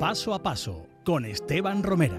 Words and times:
Paso 0.00 0.32
a 0.32 0.42
paso 0.42 0.86
con 1.04 1.26
Esteban 1.26 1.82
Romera. 1.82 2.16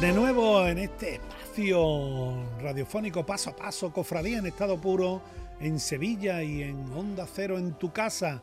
De 0.00 0.12
nuevo 0.12 0.66
en 0.66 0.78
este 0.78 1.14
espacio 1.14 2.34
radiofónico 2.60 3.24
paso 3.24 3.50
a 3.50 3.56
paso, 3.56 3.92
cofradía 3.92 4.38
en 4.38 4.46
estado 4.46 4.80
puro, 4.80 5.22
en 5.60 5.78
Sevilla 5.78 6.42
y 6.42 6.64
en 6.64 6.92
Onda 6.92 7.28
Cero 7.32 7.56
en 7.56 7.74
tu 7.74 7.92
casa. 7.92 8.42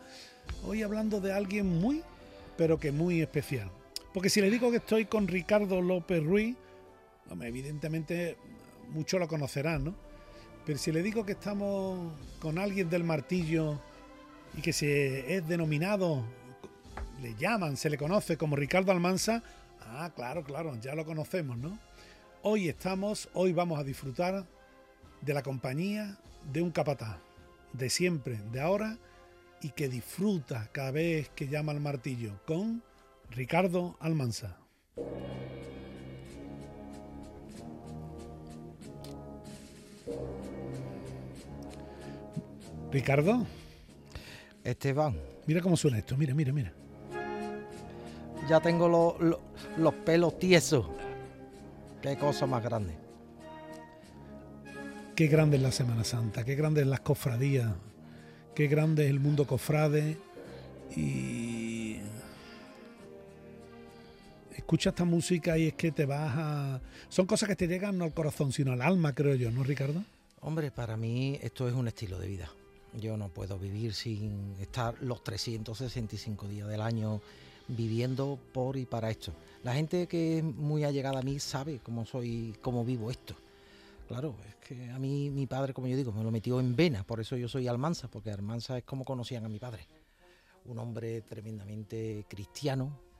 Hoy 0.65 0.83
hablando 0.83 1.19
de 1.19 1.33
alguien 1.33 1.81
muy, 1.81 2.01
pero 2.55 2.79
que 2.79 2.93
muy 2.93 3.21
especial. 3.21 3.69
Porque 4.13 4.29
si 4.29 4.41
le 4.41 4.49
digo 4.49 4.71
que 4.71 4.77
estoy 4.77 5.05
con 5.05 5.27
Ricardo 5.27 5.81
López 5.81 6.23
Ruiz, 6.23 6.57
evidentemente 7.41 8.37
muchos 8.89 9.19
lo 9.19 9.27
conocerán, 9.27 9.85
¿no? 9.85 9.95
Pero 10.65 10.77
si 10.77 10.91
le 10.91 11.01
digo 11.01 11.25
que 11.25 11.31
estamos 11.31 12.13
con 12.39 12.59
alguien 12.59 12.89
del 12.89 13.03
martillo 13.03 13.79
y 14.55 14.61
que 14.61 14.73
se 14.73 15.35
es 15.35 15.47
denominado, 15.47 16.23
le 17.21 17.35
llaman, 17.35 17.77
se 17.77 17.89
le 17.89 17.97
conoce 17.97 18.37
como 18.37 18.55
Ricardo 18.55 18.91
Almanza, 18.91 19.43
ah, 19.81 20.11
claro, 20.15 20.43
claro, 20.43 20.75
ya 20.81 20.93
lo 20.93 21.05
conocemos, 21.05 21.57
¿no? 21.57 21.79
Hoy 22.43 22.67
estamos, 22.67 23.29
hoy 23.33 23.53
vamos 23.53 23.79
a 23.79 23.83
disfrutar 23.83 24.45
de 25.21 25.33
la 25.33 25.41
compañía 25.41 26.17
de 26.51 26.61
un 26.61 26.71
capataz, 26.71 27.19
de 27.71 27.89
siempre, 27.89 28.39
de 28.51 28.59
ahora, 28.59 28.97
y 29.61 29.69
que 29.69 29.87
disfruta 29.87 30.69
cada 30.71 30.91
vez 30.91 31.29
que 31.29 31.47
llama 31.47 31.71
al 31.71 31.79
martillo, 31.79 32.39
con 32.45 32.83
Ricardo 33.31 33.95
Almanza. 34.01 34.57
Ricardo. 42.91 43.45
Esteban. 44.65 45.15
Mira 45.47 45.61
cómo 45.61 45.77
suena 45.77 45.97
esto, 45.97 46.17
mira, 46.17 46.33
mira, 46.33 46.51
mira. 46.51 46.73
Ya 48.49 48.59
tengo 48.59 49.17
los 49.77 49.93
pelos 50.05 50.37
tiesos. 50.37 50.85
Qué 52.01 52.17
cosa 52.17 52.45
más 52.45 52.61
grande. 52.61 52.95
Qué 55.15 55.27
grande 55.27 55.55
es 55.55 55.63
la 55.63 55.71
Semana 55.71 56.03
Santa, 56.03 56.43
qué 56.43 56.55
grande 56.55 56.81
es 56.81 56.87
las 56.87 56.99
cofradías, 56.99 57.73
qué 58.55 58.67
grande 58.67 59.05
es 59.05 59.09
el 59.09 59.19
mundo 59.19 59.47
cofrade. 59.47 60.17
Y 60.95 61.60
escucha 64.71 64.91
esta 64.91 65.03
música 65.03 65.57
y 65.57 65.67
es 65.67 65.73
que 65.73 65.91
te 65.91 66.05
vas 66.05 66.31
a... 66.33 66.81
Son 67.09 67.25
cosas 67.25 67.49
que 67.49 67.57
te 67.57 67.67
llegan 67.67 67.97
no 67.97 68.05
al 68.05 68.13
corazón, 68.13 68.53
sino 68.53 68.71
al 68.71 68.81
alma, 68.81 69.13
creo 69.13 69.35
yo, 69.35 69.51
¿no, 69.51 69.65
Ricardo? 69.65 70.01
Hombre, 70.39 70.71
para 70.71 70.95
mí 70.95 71.37
esto 71.41 71.67
es 71.67 71.73
un 71.73 71.89
estilo 71.89 72.17
de 72.17 72.29
vida. 72.29 72.49
Yo 72.93 73.17
no 73.17 73.27
puedo 73.27 73.59
vivir 73.59 73.93
sin 73.93 74.55
estar 74.61 74.95
los 75.01 75.25
365 75.25 76.47
días 76.47 76.69
del 76.69 76.79
año 76.79 77.19
viviendo 77.67 78.39
por 78.53 78.77
y 78.77 78.85
para 78.85 79.11
esto. 79.11 79.33
La 79.65 79.73
gente 79.73 80.07
que 80.07 80.37
es 80.37 80.43
muy 80.45 80.85
allegada 80.85 81.19
a 81.19 81.21
mí 81.21 81.37
sabe 81.41 81.81
cómo 81.83 82.05
soy, 82.05 82.55
cómo 82.61 82.85
vivo 82.85 83.11
esto. 83.11 83.35
Claro, 84.07 84.35
es 84.47 84.55
que 84.65 84.89
a 84.89 84.99
mí 84.99 85.29
mi 85.31 85.47
padre, 85.47 85.73
como 85.73 85.87
yo 85.87 85.97
digo, 85.97 86.13
me 86.13 86.23
lo 86.23 86.31
metió 86.31 86.61
en 86.61 86.77
vena, 86.77 87.03
por 87.03 87.19
eso 87.19 87.35
yo 87.35 87.49
soy 87.49 87.67
Almanza, 87.67 88.07
porque 88.07 88.31
Almanza 88.31 88.77
es 88.77 88.85
como 88.85 89.03
conocían 89.03 89.43
a 89.43 89.49
mi 89.49 89.59
padre. 89.59 89.85
Un 90.63 90.79
hombre 90.79 91.23
tremendamente 91.23 92.23
cristiano, 92.29 93.10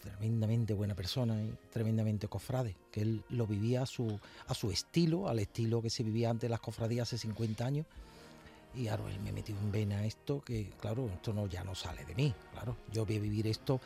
tremendamente 0.00 0.74
buena 0.74 0.94
persona 0.94 1.42
y 1.42 1.52
tremendamente 1.70 2.28
cofrade, 2.28 2.76
que 2.90 3.02
él 3.02 3.24
lo 3.30 3.46
vivía 3.46 3.82
a 3.82 3.86
su, 3.86 4.18
a 4.46 4.54
su 4.54 4.70
estilo, 4.70 5.28
al 5.28 5.38
estilo 5.38 5.82
que 5.82 5.90
se 5.90 6.02
vivía 6.02 6.30
antes 6.30 6.48
las 6.48 6.60
cofradías 6.60 7.08
hace 7.08 7.18
50 7.18 7.64
años 7.64 7.86
y 8.74 8.84
claro, 8.84 9.08
él 9.08 9.18
me 9.20 9.32
metió 9.32 9.56
en 9.56 9.72
vena 9.72 10.04
esto, 10.04 10.40
que 10.40 10.70
claro, 10.80 11.08
esto 11.12 11.32
no, 11.32 11.46
ya 11.46 11.64
no 11.64 11.74
sale 11.74 12.04
de 12.04 12.14
mí, 12.14 12.34
claro. 12.52 12.76
Yo 12.92 13.04
voy 13.04 13.16
a 13.16 13.20
vivir 13.20 13.46
esto 13.46 13.80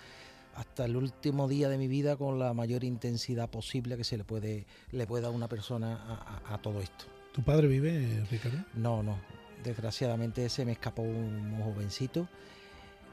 hasta 0.54 0.84
el 0.84 0.97
último 0.97 1.48
día 1.48 1.69
de 1.69 1.78
mi 1.78 1.88
vida 1.88 2.16
con 2.16 2.38
la 2.38 2.53
mayor 2.53 2.84
intensidad 2.84 3.48
posible 3.48 3.97
que 3.97 4.04
se 4.04 4.19
le 4.19 4.25
puede, 4.25 4.66
le 4.91 5.06
pueda 5.06 5.28
a 5.28 5.31
una 5.31 5.48
persona 5.48 6.42
a, 6.47 6.58
todo 6.58 6.81
esto. 6.81 7.06
¿Tu 7.32 7.42
padre 7.42 7.69
vive, 7.69 8.25
Ricardo? 8.31 8.58
No, 8.75 9.03
no. 9.03 9.19
Desgraciadamente 9.64 10.48
se 10.48 10.64
me 10.64 10.72
escapó 10.72 11.03
un 11.03 11.58
jovencito 11.62 12.28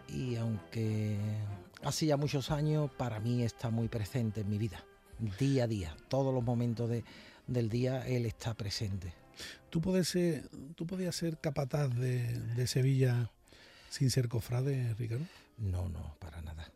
y 0.09 0.35
aunque 0.35 1.17
hace 1.83 2.05
ya 2.05 2.17
muchos 2.17 2.51
años, 2.51 2.89
para 2.91 3.19
mí 3.19 3.43
está 3.43 3.69
muy 3.69 3.87
presente 3.87 4.41
en 4.41 4.49
mi 4.49 4.57
vida. 4.57 4.83
Día 5.39 5.65
a 5.65 5.67
día, 5.67 5.95
todos 6.07 6.33
los 6.33 6.43
momentos 6.43 6.89
de, 6.89 7.03
del 7.47 7.69
día, 7.69 8.07
él 8.07 8.25
está 8.25 8.53
presente. 8.53 9.13
¿Tú, 9.69 9.81
puedes 9.81 10.07
ser, 10.07 10.49
¿Tú 10.75 10.85
podías 10.85 11.15
ser 11.15 11.37
capataz 11.39 11.93
de, 11.95 12.67
Sevilla 12.67 13.31
sin 13.89 14.09
ser 14.11 14.27
cofrade, 14.27 14.93
Ricardo? 14.95 15.25
No, 15.57 15.89
no, 15.89 16.15
para 16.19 16.41
nada. 16.41 16.71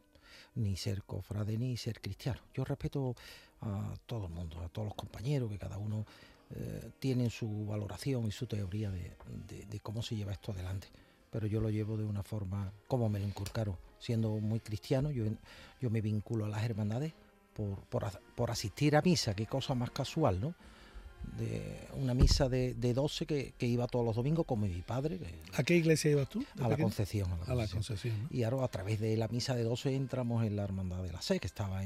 Ni 0.56 0.75
ser 0.78 1.03
cofrade 1.03 1.58
ni 1.58 1.78
ser 1.78 2.02
cristiano. 2.02 2.42
Yo 2.53 2.63
respeto 2.63 3.16
a 3.62 3.94
todo 4.06 4.28
el 4.28 4.34
mundo, 4.34 4.62
a 4.62 4.69
todos 4.69 4.88
los 4.88 4.96
compañeros, 4.96 5.50
que 5.50 5.58
cada 5.58 5.78
uno 5.78 6.06
eh, 6.52 6.92
tiene 7.00 7.30
su 7.30 7.66
valoración 7.66 8.28
y 8.28 8.31
su 8.31 8.46
teoría 8.46 8.92
de, 8.92 9.16
cómo 9.81 10.02
se 10.02 10.16
lleva 10.16 10.34
esto 10.34 10.52
adelante. 10.52 10.88
Pero 11.31 11.47
yo 11.47 11.59
lo 11.59 11.69
llevo 11.69 11.97
de 11.97 12.03
una 12.03 12.24
forma 12.24 12.72
como 12.88 13.09
me 13.09 13.19
lo 13.19 13.25
inculcaron. 13.25 13.75
Siendo 14.03 14.31
muy 14.31 14.59
cristiano, 14.59 15.12
yo, 15.12 15.24
yo 15.80 15.90
me 15.90 16.02
vinculo 16.02 16.44
a 16.44 16.50
las 16.50 16.64
hermandades 16.64 17.14
por, 17.53 17.80
por, 17.86 18.03
por 18.36 18.52
asistir 18.52 18.97
a 18.97 19.02
misa, 19.02 19.34
qué 19.34 19.46
cosa 19.46 19.75
más 19.75 19.91
casual, 19.91 20.41
¿no? 20.41 20.53
de 21.38 21.88
una 21.94 22.13
misa 22.13 22.50
de, 22.50 22.74
de 22.74 22.94
12 22.94 23.25
que, 23.25 23.53
iba 23.62 23.88
todos 23.88 24.06
los 24.06 24.18
domingos 24.18 24.46
con 24.46 24.59
mi 24.59 24.69
padre. 24.81 25.22
¿A 25.53 25.63
qué 25.63 25.78
iglesia 25.78 26.12
ibas 26.12 26.28
tú? 26.28 26.44
A 26.59 26.68
la, 26.68 26.75
Concepción, 26.75 27.30
a 27.47 27.56
la 27.56 27.66
Concepción. 27.66 28.28
Y 28.30 28.44
ahora 28.44 28.66
a 28.66 28.68
través 28.68 29.00
de 29.00 29.16
la 29.16 29.30
misa 29.30 29.56
de 29.56 29.63
12 29.63 29.96
entramos 29.96 30.46
en 30.46 30.58
la 30.58 30.63
Hermandad 30.63 31.02
de 31.02 31.13
la 31.13 31.22
Sé, 31.22 31.40
que 31.40 31.47
estaba 31.47 31.81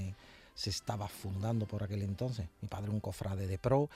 se 0.56 0.72
estaba 0.72 1.08
fundando 1.08 1.68
por 1.68 1.84
aquel 1.84 2.02
entonces. 2.02 2.48
Mi 2.62 2.68
padre 2.68 2.90
un 2.90 3.00
cofrade 3.00 3.46
de 3.46 3.60
pro. 3.60 3.92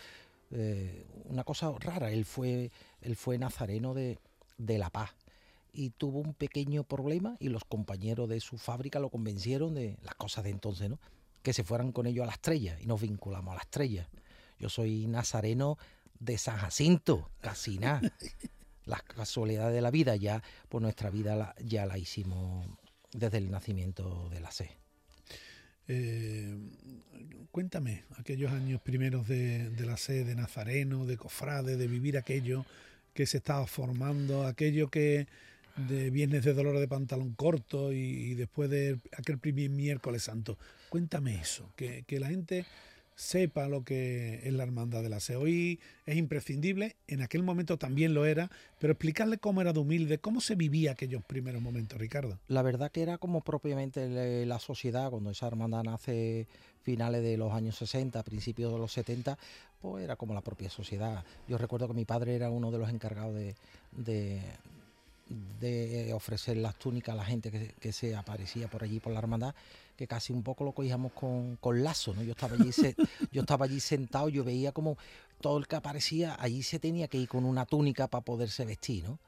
Eh, 0.51 1.07
una 1.25 1.43
cosa 1.43 1.71
rara, 1.79 2.11
él 2.11 2.23
fue, 2.23 2.69
él 3.01 3.15
fue 3.15 3.39
nazareno 3.39 3.95
de, 3.95 4.19
de 4.59 4.77
La 4.77 4.91
Paz 4.91 5.09
y 5.73 5.91
tuvo 5.91 6.19
un 6.19 6.33
pequeño 6.33 6.83
problema 6.83 7.37
y 7.39 7.49
los 7.49 7.63
compañeros 7.63 8.29
de 8.29 8.39
su 8.39 8.57
fábrica 8.57 8.99
lo 8.99 9.09
convencieron 9.09 9.73
de 9.73 9.97
las 10.03 10.15
cosas 10.15 10.43
de 10.43 10.49
entonces, 10.49 10.89
¿no? 10.89 10.99
Que 11.43 11.53
se 11.53 11.63
fueran 11.63 11.91
con 11.91 12.05
ellos 12.05 12.23
a 12.23 12.27
la 12.27 12.33
estrella 12.33 12.77
y 12.79 12.85
nos 12.85 13.01
vinculamos 13.01 13.53
a 13.53 13.55
la 13.55 13.61
estrella. 13.61 14.09
Yo 14.59 14.69
soy 14.69 15.07
nazareno 15.07 15.77
de 16.19 16.37
San 16.37 16.57
Jacinto, 16.57 17.29
casi 17.41 17.79
nada. 17.79 18.01
Las 18.85 19.03
casualidades 19.03 19.73
de 19.75 19.81
la 19.81 19.91
vida 19.91 20.15
ya, 20.15 20.43
pues 20.69 20.81
nuestra 20.81 21.09
vida 21.09 21.55
ya 21.63 21.85
la 21.85 21.97
hicimos 21.97 22.67
desde 23.13 23.37
el 23.37 23.51
nacimiento 23.51 24.29
de 24.29 24.39
la 24.39 24.51
C. 24.51 24.71
Eh, 25.87 26.55
cuéntame 27.51 28.05
aquellos 28.17 28.51
años 28.51 28.81
primeros 28.81 29.27
de, 29.27 29.71
la 29.79 29.97
C, 29.97 30.23
de 30.23 30.35
Nazareno, 30.35 31.05
de 31.05 31.17
Cofrade, 31.17 31.75
de 31.75 31.87
vivir 31.87 32.17
aquello 32.17 32.65
que 33.13 33.25
se 33.25 33.37
estaba 33.37 33.67
formando, 33.67 34.45
aquello 34.45 34.89
que 34.89 35.27
de 35.75 36.09
Viernes 36.09 36.43
de 36.43 36.53
Dolores 36.53 36.81
de 36.81 36.87
Pantalón 36.87 37.33
Corto 37.33 37.91
y, 37.93 38.33
después 38.35 38.69
de 38.69 38.99
aquel 39.17 39.37
primer 39.37 39.69
miércoles 39.69 40.23
santo. 40.23 40.57
Cuéntame 40.89 41.39
eso, 41.39 41.71
que, 41.75 42.03
que 42.07 42.19
la 42.19 42.27
gente 42.27 42.65
sepa 43.21 43.67
lo 43.67 43.83
que 43.83 44.41
es 44.43 44.53
la 44.53 44.63
hermandad 44.63 45.03
de 45.03 45.09
la. 45.09 45.19
Hoy 45.37 45.79
es 46.07 46.17
imprescindible, 46.17 46.95
en 47.07 47.21
aquel 47.21 47.43
momento 47.43 47.77
también 47.77 48.15
lo 48.15 48.25
era, 48.25 48.49
pero 48.79 48.93
explicarle 48.93 49.37
cómo 49.37 49.61
era 49.61 49.73
de 49.73 49.79
humilde, 49.79 50.17
cómo 50.17 50.41
se 50.41 50.55
vivía 50.55 50.93
aquellos 50.93 51.23
primeros 51.23 51.61
momentos, 51.61 51.99
Ricardo. 51.99 52.40
La 52.47 52.63
verdad 52.63 52.91
que 52.91 53.03
era 53.03 53.19
como 53.19 53.41
propiamente 53.41 54.46
la 54.46 54.57
sociedad, 54.57 55.11
cuando 55.11 55.29
esa 55.29 55.46
hermandad 55.46 55.84
nace 55.84 56.47
finales 56.81 57.22
de 57.22 57.37
los 57.37 57.53
años 57.53 57.75
60, 57.75 58.23
principios 58.23 58.73
de 58.73 58.79
los 58.79 58.91
70, 58.91 59.37
pues 59.79 60.03
era 60.03 60.16
como 60.16 60.34
la 60.34 60.41
propia 60.41 60.72
sociedad. 60.72 61.23
Yo 61.47 61.59
recuerdo 61.59 61.87
que 61.87 61.93
mi 61.93 62.05
padre 62.05 62.35
era 62.35 62.49
uno 62.49 62.72
de 62.72 62.79
los 62.79 62.90
encargados 62.90 63.35
de 63.91 64.41
ofrecer 66.13 66.57
las 66.57 66.75
túnicas 66.75 67.13
a 67.13 67.17
la 67.17 67.25
gente 67.25 67.51
que, 67.51 67.73
que, 67.79 67.91
se 67.91 68.16
aparecía 68.16 68.67
por 68.67 68.83
allí 68.83 68.99
por 68.99 69.13
la 69.13 69.19
hermandad 69.19 69.55
que 70.01 70.07
casi 70.07 70.33
un 70.33 70.41
poco 70.41 70.63
lo 70.63 70.72
cogíamos 70.72 71.11
con, 71.11 71.57
con 71.57 71.83
lazo, 71.83 72.16
¿no? 72.16 72.23
Yo 72.23 72.31
estaba 72.31 72.55
allí, 72.55 72.72
yo 73.31 73.41
estaba 73.41 73.66
allí 73.66 73.79
sentado, 73.79 74.29
yo 74.29 74.43
veía 74.43 74.72
como 74.72 74.97
todo 75.39 75.59
el 75.59 75.67
que 75.67 75.75
aparecía, 75.75 76.35
allí 76.39 76.63
se 76.63 76.79
tenía 76.79 77.07
que 77.07 77.19
ir 77.19 77.28
con 77.28 77.45
una 77.45 77.67
túnica 77.67 78.07
para 78.07 78.25
poderse 78.25 78.66
vestir, 78.66 79.03
¿no? 79.03 79.19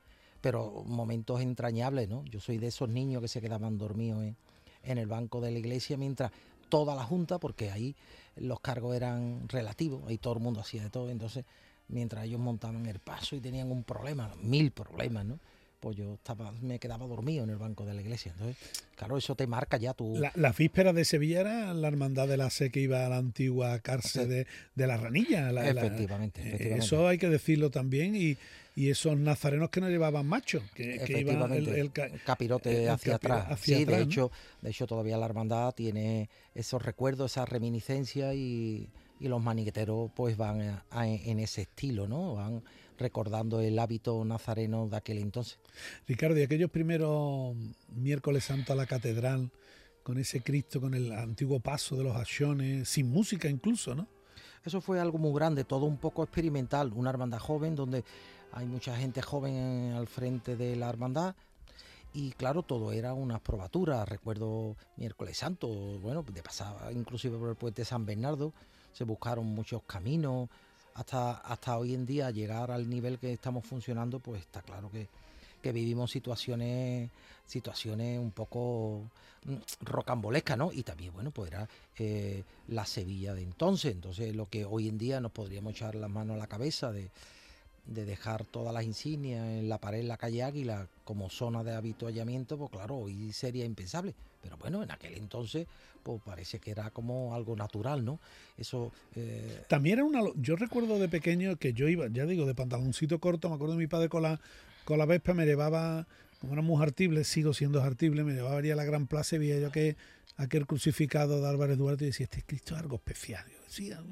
Pero 0.42 0.84
momentos 0.88 1.42
entrañables, 1.42 2.10
¿no? 2.10 2.26
Yo 2.26 2.40
soy 2.40 2.58
de 2.58 2.68
esos 2.68 2.90
niños 2.90 3.22
que 3.22 3.28
se 3.28 3.40
quedaban 3.40 3.78
dormidos 3.78 4.24
en, 4.24 4.36
en 4.82 4.98
el 4.98 5.06
banco 5.06 5.42
de 5.42 5.52
la 5.52 5.60
iglesia 5.60 5.96
mientras 5.96 6.32
toda 6.70 6.96
la 6.96 7.04
junta, 7.04 7.38
porque 7.38 7.70
ahí 7.70 7.96
los 8.36 8.60
cargos 8.60 8.96
eran 8.96 9.48
relativos, 9.48 10.02
ahí 10.08 10.18
todo 10.18 10.34
el 10.34 10.40
mundo 10.40 10.60
hacía 10.60 10.82
de 10.82 10.90
todo, 10.90 11.12
entonces 11.12 11.46
mientras 11.88 12.26
ellos 12.26 12.40
montaban 12.40 12.84
el 12.88 12.98
paso 12.98 13.36
y 13.36 13.42
tenían 13.42 13.72
un 13.72 13.84
problema, 13.84 14.34
mil 14.42 14.72
problemas, 14.72 15.24
¿no? 15.24 15.40
Pues 15.84 15.98
yo 15.98 16.14
estaba, 16.14 16.54
me 16.62 16.80
quedaba 16.80 17.06
dormido 17.06 17.44
en 17.44 17.50
el 17.50 17.58
banco 17.58 17.86
de 17.86 17.94
la 17.94 18.00
iglesia. 18.00 18.32
Entonces, 18.32 18.56
claro, 18.96 19.18
eso 19.18 19.36
te 19.36 19.48
marca 19.48 19.76
ya 19.76 19.94
tu... 19.94 20.16
La, 20.18 20.32
la 20.36 20.54
víspera 20.54 20.94
de 20.94 21.04
Sevilla 21.04 21.42
era 21.42 21.74
la 21.74 21.90
hermandad 21.90 22.26
de 22.26 22.38
la 22.38 22.50
SE 22.50 22.72
que 22.72 22.80
iba 22.80 23.06
a 23.06 23.10
la 23.10 23.18
antigua 23.18 23.78
cárcel 23.80 24.30
de, 24.30 24.48
de, 24.76 24.88
la 24.88 24.96
ranilla. 24.96 25.52
La, 25.52 25.70
efectivamente, 25.70 26.40
la, 26.42 26.48
efectivamente, 26.48 26.86
Eso 26.86 27.06
hay 27.10 27.18
que 27.18 27.28
decirlo 27.28 27.70
también 27.70 28.16
y, 28.16 28.38
y 28.78 28.92
esos 28.92 29.18
nazarenos 29.18 29.72
que 29.72 29.82
no 29.82 29.90
llevaban 29.90 30.26
machos, 30.26 30.64
que, 30.74 31.00
que 31.00 31.20
iban 31.20 31.52
el, 31.52 31.68
el, 31.68 31.92
capirote 32.26 32.86
el 32.86 32.90
hacia 32.90 33.16
atrás. 33.16 33.48
hacia 33.50 33.76
sí, 33.78 33.84
atrás, 33.84 33.98
de 34.00 34.06
¿no? 34.06 34.10
hecho, 34.10 34.32
de 34.62 34.70
hecho 34.70 34.88
todavía 34.88 35.18
la 35.18 35.26
hermandad 35.26 35.74
tiene 35.74 36.30
esos 36.56 36.82
recuerdos, 36.82 37.34
esa 37.34 37.46
reminiscencia 37.46 38.34
y, 38.34 38.88
y 39.20 39.28
los 39.28 39.42
maniqueteros 39.44 40.12
pues 40.16 40.38
van 40.38 40.62
a- 40.62 40.86
a- 40.92 41.08
en 41.10 41.40
ese 41.40 41.64
estilo, 41.64 42.08
¿no? 42.08 42.36
Van 42.36 42.64
recordando 42.98 43.60
el 43.60 43.78
hábito 43.80 44.24
nazareno 44.26 44.88
de 44.88 44.98
aquel 44.98 45.18
entonces. 45.20 45.60
Ricardo, 46.08 46.40
y 46.40 46.44
aquellos 46.44 46.70
primeros 46.70 47.56
miércoles 47.90 48.46
santo 48.46 48.74
a 48.74 48.76
la 48.76 48.86
catedral, 48.86 49.52
con 50.04 50.18
ese 50.18 50.42
Cristo, 50.42 50.82
con 50.82 50.94
el 50.94 51.12
antiguo 51.14 51.60
paso 51.60 51.96
de 51.96 52.04
los 52.04 52.16
acciones, 52.16 52.90
sin 52.90 53.10
música 53.10 53.48
incluso, 53.48 53.96
¿no? 53.96 54.08
Eso 54.66 54.82
fue 54.82 55.00
algo 55.00 55.18
muy 55.18 55.34
grande, 55.34 55.64
todo 55.64 55.86
un 55.86 55.98
poco 55.98 56.24
experimental, 56.24 56.92
una 56.94 57.10
hermandad 57.10 57.40
joven 57.40 57.76
donde 57.76 58.04
hay 58.52 58.66
mucha 58.66 58.96
gente 58.96 59.22
joven 59.22 59.56
en- 59.56 59.94
al 59.94 60.08
frente 60.08 60.56
de 60.56 60.76
la 60.76 60.90
hermandad 60.90 61.36
y 62.14 62.32
claro, 62.32 62.64
todo 62.64 62.92
era 62.92 63.14
unas 63.14 63.42
probaturas, 63.42 64.08
recuerdo 64.08 64.78
miércoles 64.98 65.38
santo, 65.38 65.68
bueno, 66.00 66.24
de 66.24 66.44
pasaba 66.44 66.92
inclusive 66.92 67.38
por 67.38 67.50
el 67.50 67.56
puente 67.56 67.84
San 67.84 68.06
Bernardo, 68.06 68.54
se 68.94 69.04
buscaron 69.04 69.46
muchos 69.48 69.82
caminos, 69.84 70.50
hasta, 70.96 71.32
hasta 71.32 71.78
hoy 71.78 71.94
en 71.94 72.06
día 72.06 72.32
llegar 72.32 72.72
al 72.72 72.90
nivel 72.90 73.20
que 73.20 73.34
estamos 73.34 73.66
funcionando, 73.66 74.20
pues 74.20 74.42
está 74.42 74.62
claro 74.62 74.90
que, 74.92 75.08
que 75.62 75.72
vivimos 75.72 76.12
situaciones 76.12 77.10
situaciones 77.46 78.20
un 78.20 78.32
poco 78.32 79.02
mm, 79.46 79.56
rocambolescas, 79.82 80.58
¿no? 80.58 80.72
Y 80.72 80.84
también, 80.84 81.14
bueno, 81.14 81.32
pues 81.32 81.52
era 81.52 81.68
eh, 81.98 82.44
la 82.68 82.86
Sevilla 82.86 83.34
de 83.34 83.44
entonces, 83.44 83.92
entonces 83.92 84.36
lo 84.36 84.48
que 84.50 84.66
hoy 84.66 84.88
en 84.88 84.98
día 84.98 85.20
nos 85.20 85.32
podríamos 85.32 85.74
echar 85.74 85.96
las 85.96 86.10
manos 86.10 86.36
a 86.36 86.40
la 86.40 86.48
cabeza 86.48 86.92
de, 86.92 87.10
de 87.86 88.06
dejar 88.06 88.46
todas 88.46 88.74
las 88.74 88.84
insignias 88.84 89.46
en 89.46 89.70
la 89.70 89.78
pared 89.78 90.00
en 90.00 90.08
la 90.08 90.18
calle 90.18 90.44
Águila 90.44 90.88
como 91.04 91.30
zona 91.30 91.64
de 91.64 91.76
habituallamiento, 91.76 92.58
pues 92.58 92.72
claro, 92.72 92.96
hoy 92.98 93.34
sería 93.34 93.66
impensable. 93.66 94.14
Pero 94.44 94.58
bueno, 94.58 94.84
en 94.84 94.92
aquel 94.92 95.16
entonces, 95.16 95.66
pues 96.04 96.22
parece 96.24 96.60
que 96.60 96.70
era 96.72 96.92
como 96.92 97.34
algo 97.34 97.56
natural, 97.56 98.04
¿no? 98.04 98.20
Eso... 98.58 98.92
eh, 99.16 99.64
También 99.70 100.00
era 100.00 100.06
una... 100.06 100.20
Yo 100.36 100.58
recuerdo 100.58 101.00
de 101.00 101.08
pequeño 101.08 101.56
que 101.56 101.74
yo 101.74 101.88
iba, 101.88 102.08
ya 102.10 102.26
digo, 102.26 102.46
de 102.46 102.54
pantaloncito 102.54 103.20
corto, 103.20 103.50
me 103.50 103.56
acuerdo 103.56 103.74
de 103.76 103.80
mi 103.80 103.88
padre 103.88 104.10
con 104.10 104.22
la, 104.22 104.40
con 104.84 105.00
la 105.00 105.06
Vespa, 105.06 105.34
me 105.34 105.46
llevaba, 105.46 106.06
como 106.42 106.54
era 106.54 106.62
muy 106.62 106.84
artible, 106.84 107.24
sigo 107.24 107.54
siendo 107.54 107.82
artible, 107.82 108.24
me 108.26 108.34
llevaba 108.34 108.58
a 108.58 108.62
la 108.62 108.84
Gran 108.84 109.08
Plaza 109.08 109.38
y 109.38 109.40
veía 109.40 109.60
yo 109.60 109.72
que 109.72 109.96
aquel 110.36 110.68
crucificado 110.68 111.42
de 111.42 111.48
Álvarez 111.48 111.78
Duarte 111.78 112.04
y 112.04 112.08
decía, 112.08 112.26
este 112.26 112.44
Cristo 112.44 112.76
es 112.76 112.82
algo 112.82 112.98
especial. 112.98 113.46
Yo 113.50 113.64
decía. 113.64 114.04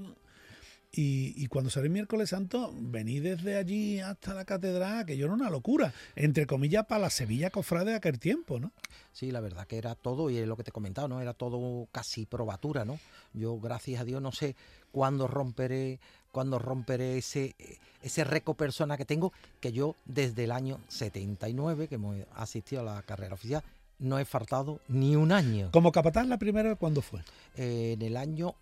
Y, 0.91 1.33
y 1.41 1.47
cuando 1.47 1.69
salió 1.69 1.85
el 1.85 1.93
miércoles 1.93 2.29
santo, 2.29 2.73
vení 2.75 3.19
desde 3.19 3.55
allí 3.55 3.99
hasta 3.99 4.33
la 4.33 4.43
catedral, 4.43 5.05
que 5.05 5.15
yo 5.15 5.25
era 5.25 5.33
una 5.33 5.49
locura, 5.49 5.93
entre 6.15 6.45
comillas, 6.45 6.85
para 6.85 7.01
la 7.01 7.09
Sevilla 7.09 7.49
cofrade 7.49 7.91
de 7.91 7.97
aquel 7.97 8.19
tiempo, 8.19 8.59
¿no? 8.59 8.71
Sí, 9.13 9.31
la 9.31 9.39
verdad 9.39 9.67
que 9.67 9.77
era 9.77 9.95
todo, 9.95 10.29
y 10.29 10.37
es 10.37 10.47
lo 10.47 10.57
que 10.57 10.63
te 10.63 10.69
he 10.69 10.73
comentado, 10.73 11.07
¿no? 11.07 11.21
Era 11.21 11.33
todo 11.33 11.87
casi 11.91 12.25
probatura, 12.25 12.83
¿no? 12.83 12.99
Yo, 13.33 13.57
gracias 13.59 14.01
a 14.01 14.05
Dios, 14.05 14.21
no 14.21 14.33
sé 14.33 14.55
cuándo 14.91 15.27
romperé, 15.27 15.99
cuándo 16.31 16.59
romperé 16.59 17.17
ese, 17.17 17.55
ese 18.01 18.23
récord 18.25 18.57
persona 18.57 18.97
que 18.97 19.05
tengo, 19.05 19.31
que 19.61 19.71
yo 19.71 19.95
desde 20.05 20.43
el 20.43 20.51
año 20.51 20.79
79, 20.89 21.87
que 21.87 21.95
hemos 21.95 22.17
asistido 22.35 22.81
a 22.81 22.95
la 22.95 23.01
carrera 23.03 23.35
oficial, 23.35 23.63
no 23.99 24.19
he 24.19 24.25
faltado 24.25 24.81
ni 24.89 25.15
un 25.15 25.31
año. 25.31 25.69
Como 25.71 25.91
capataz, 25.91 26.27
la 26.27 26.37
primera, 26.37 26.75
¿cuándo 26.75 27.01
fue? 27.01 27.21
Eh, 27.55 27.93
en 27.93 28.01
el 28.01 28.17
año 28.17 28.55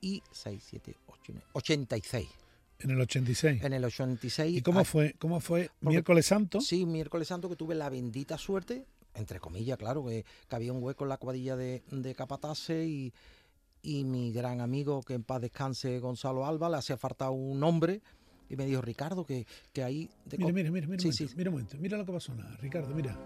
86, 0.00 0.62
7, 0.70 0.96
8, 1.06 1.20
9, 1.28 1.42
86. 1.52 2.28
En 2.78 2.90
el 2.90 3.00
86. 3.00 3.62
En 3.62 3.72
el 3.72 3.84
86. 3.84 4.56
¿Y 4.58 4.62
cómo 4.62 4.80
ah, 4.80 4.84
fue? 4.84 5.14
¿Cómo 5.18 5.40
fue 5.40 5.70
Porque- 5.80 5.88
miércoles 5.94 6.26
santo? 6.26 6.60
Sí, 6.60 6.84
miércoles 6.86 7.28
santo 7.28 7.48
que 7.48 7.56
tuve 7.56 7.74
la 7.74 7.88
bendita 7.88 8.36
suerte, 8.36 8.84
entre 9.14 9.40
comillas, 9.40 9.78
claro, 9.78 10.04
que, 10.04 10.24
que 10.48 10.56
había 10.56 10.72
un 10.72 10.82
hueco 10.82 11.04
en 11.04 11.08
la 11.08 11.16
cuadrilla 11.16 11.56
de, 11.56 11.82
de 11.90 12.14
Capatace 12.14 12.84
y, 12.84 13.12
y 13.82 14.04
mi 14.04 14.30
gran 14.32 14.60
amigo, 14.60 15.02
que 15.02 15.14
en 15.14 15.22
paz 15.22 15.40
descanse, 15.40 15.98
Gonzalo 16.00 16.44
Alba, 16.46 16.68
le 16.68 16.76
hacía 16.76 16.98
falta 16.98 17.30
un 17.30 17.58
nombre 17.58 18.02
y 18.50 18.56
me 18.56 18.66
dijo, 18.66 18.82
Ricardo, 18.82 19.24
que, 19.24 19.46
que 19.72 19.82
ahí... 19.82 20.10
de 20.26 20.36
Mira, 20.38 20.52
mira, 20.52 20.70
mira, 20.70 20.86
mira, 20.86 21.00
Sí, 21.00 21.08
un 21.08 21.14
momento, 21.14 21.28
sí. 21.28 21.34
mira 21.36 21.50
un 21.50 21.54
momento, 21.54 21.76
mira 21.78 21.96
lo 21.98 22.04
que 22.04 22.12
pasó, 22.12 22.34
nada, 22.34 22.56
Ricardo, 22.60 22.94
mira. 22.94 23.16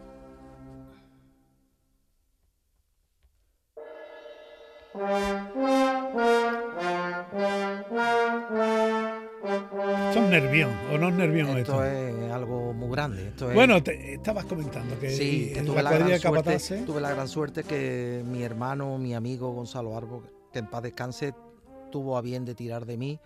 Esto 10.08 10.24
es 10.24 10.30
nervión, 10.30 10.70
o 10.92 10.98
no 10.98 11.08
es 11.08 11.14
nervión 11.14 11.48
esto. 11.58 11.82
Esto 11.82 11.84
es 11.84 12.32
algo 12.32 12.72
muy 12.72 12.90
grande. 12.90 13.28
Esto 13.28 13.48
es- 13.48 13.54
Bueno, 13.54 13.82
te, 13.82 14.14
estabas 14.14 14.44
comentando 14.46 14.98
que 14.98 15.10
sí, 15.10 15.50
que 15.52 15.60
en 15.60 15.66
tuve 15.66 15.76
la 15.76 15.82
la, 15.82 15.90
cuadrilla 15.90 16.18
gran 16.18 16.18
de 16.18 16.20
suerte, 16.20 16.42
capataces, 16.44 16.84
tuve 16.86 17.00
la 17.00 17.10
gran 17.10 17.28
suerte 17.28 17.64
que 17.64 18.22
mi 18.26 18.42
hermano, 18.42 18.98
mi 18.98 19.14
amigo 19.14 19.52
Gonzalo 19.52 19.96
Arbo, 19.96 20.24
que 20.52 20.58
en 20.58 20.66
paz 20.66 20.82
descanse, 20.82 21.32
tuvo 21.92 22.16
a 22.16 22.20
bien 22.20 22.44
de 22.44 22.54
tirar 22.54 22.84
de 22.86 22.96
mí 22.96 23.20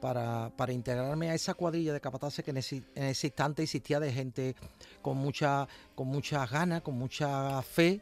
para, 0.00 0.50
para 0.56 0.72
integrarme 0.72 1.30
a 1.30 1.34
esa 1.34 1.54
cuadrilla 1.54 1.92
de 1.92 2.00
capataces 2.00 2.44
que 2.44 2.50
en 2.50 2.56
ese, 2.58 2.82
en 2.94 3.04
ese 3.04 3.26
instante 3.28 3.62
existía 3.62 4.00
de 4.00 4.12
gente 4.12 4.54
con 5.02 5.16
mucha 5.16 5.66
con 5.94 6.08
muchas 6.08 6.50
ganas, 6.50 6.82
con 6.82 6.94
mucha 6.98 7.60
fe, 7.62 8.00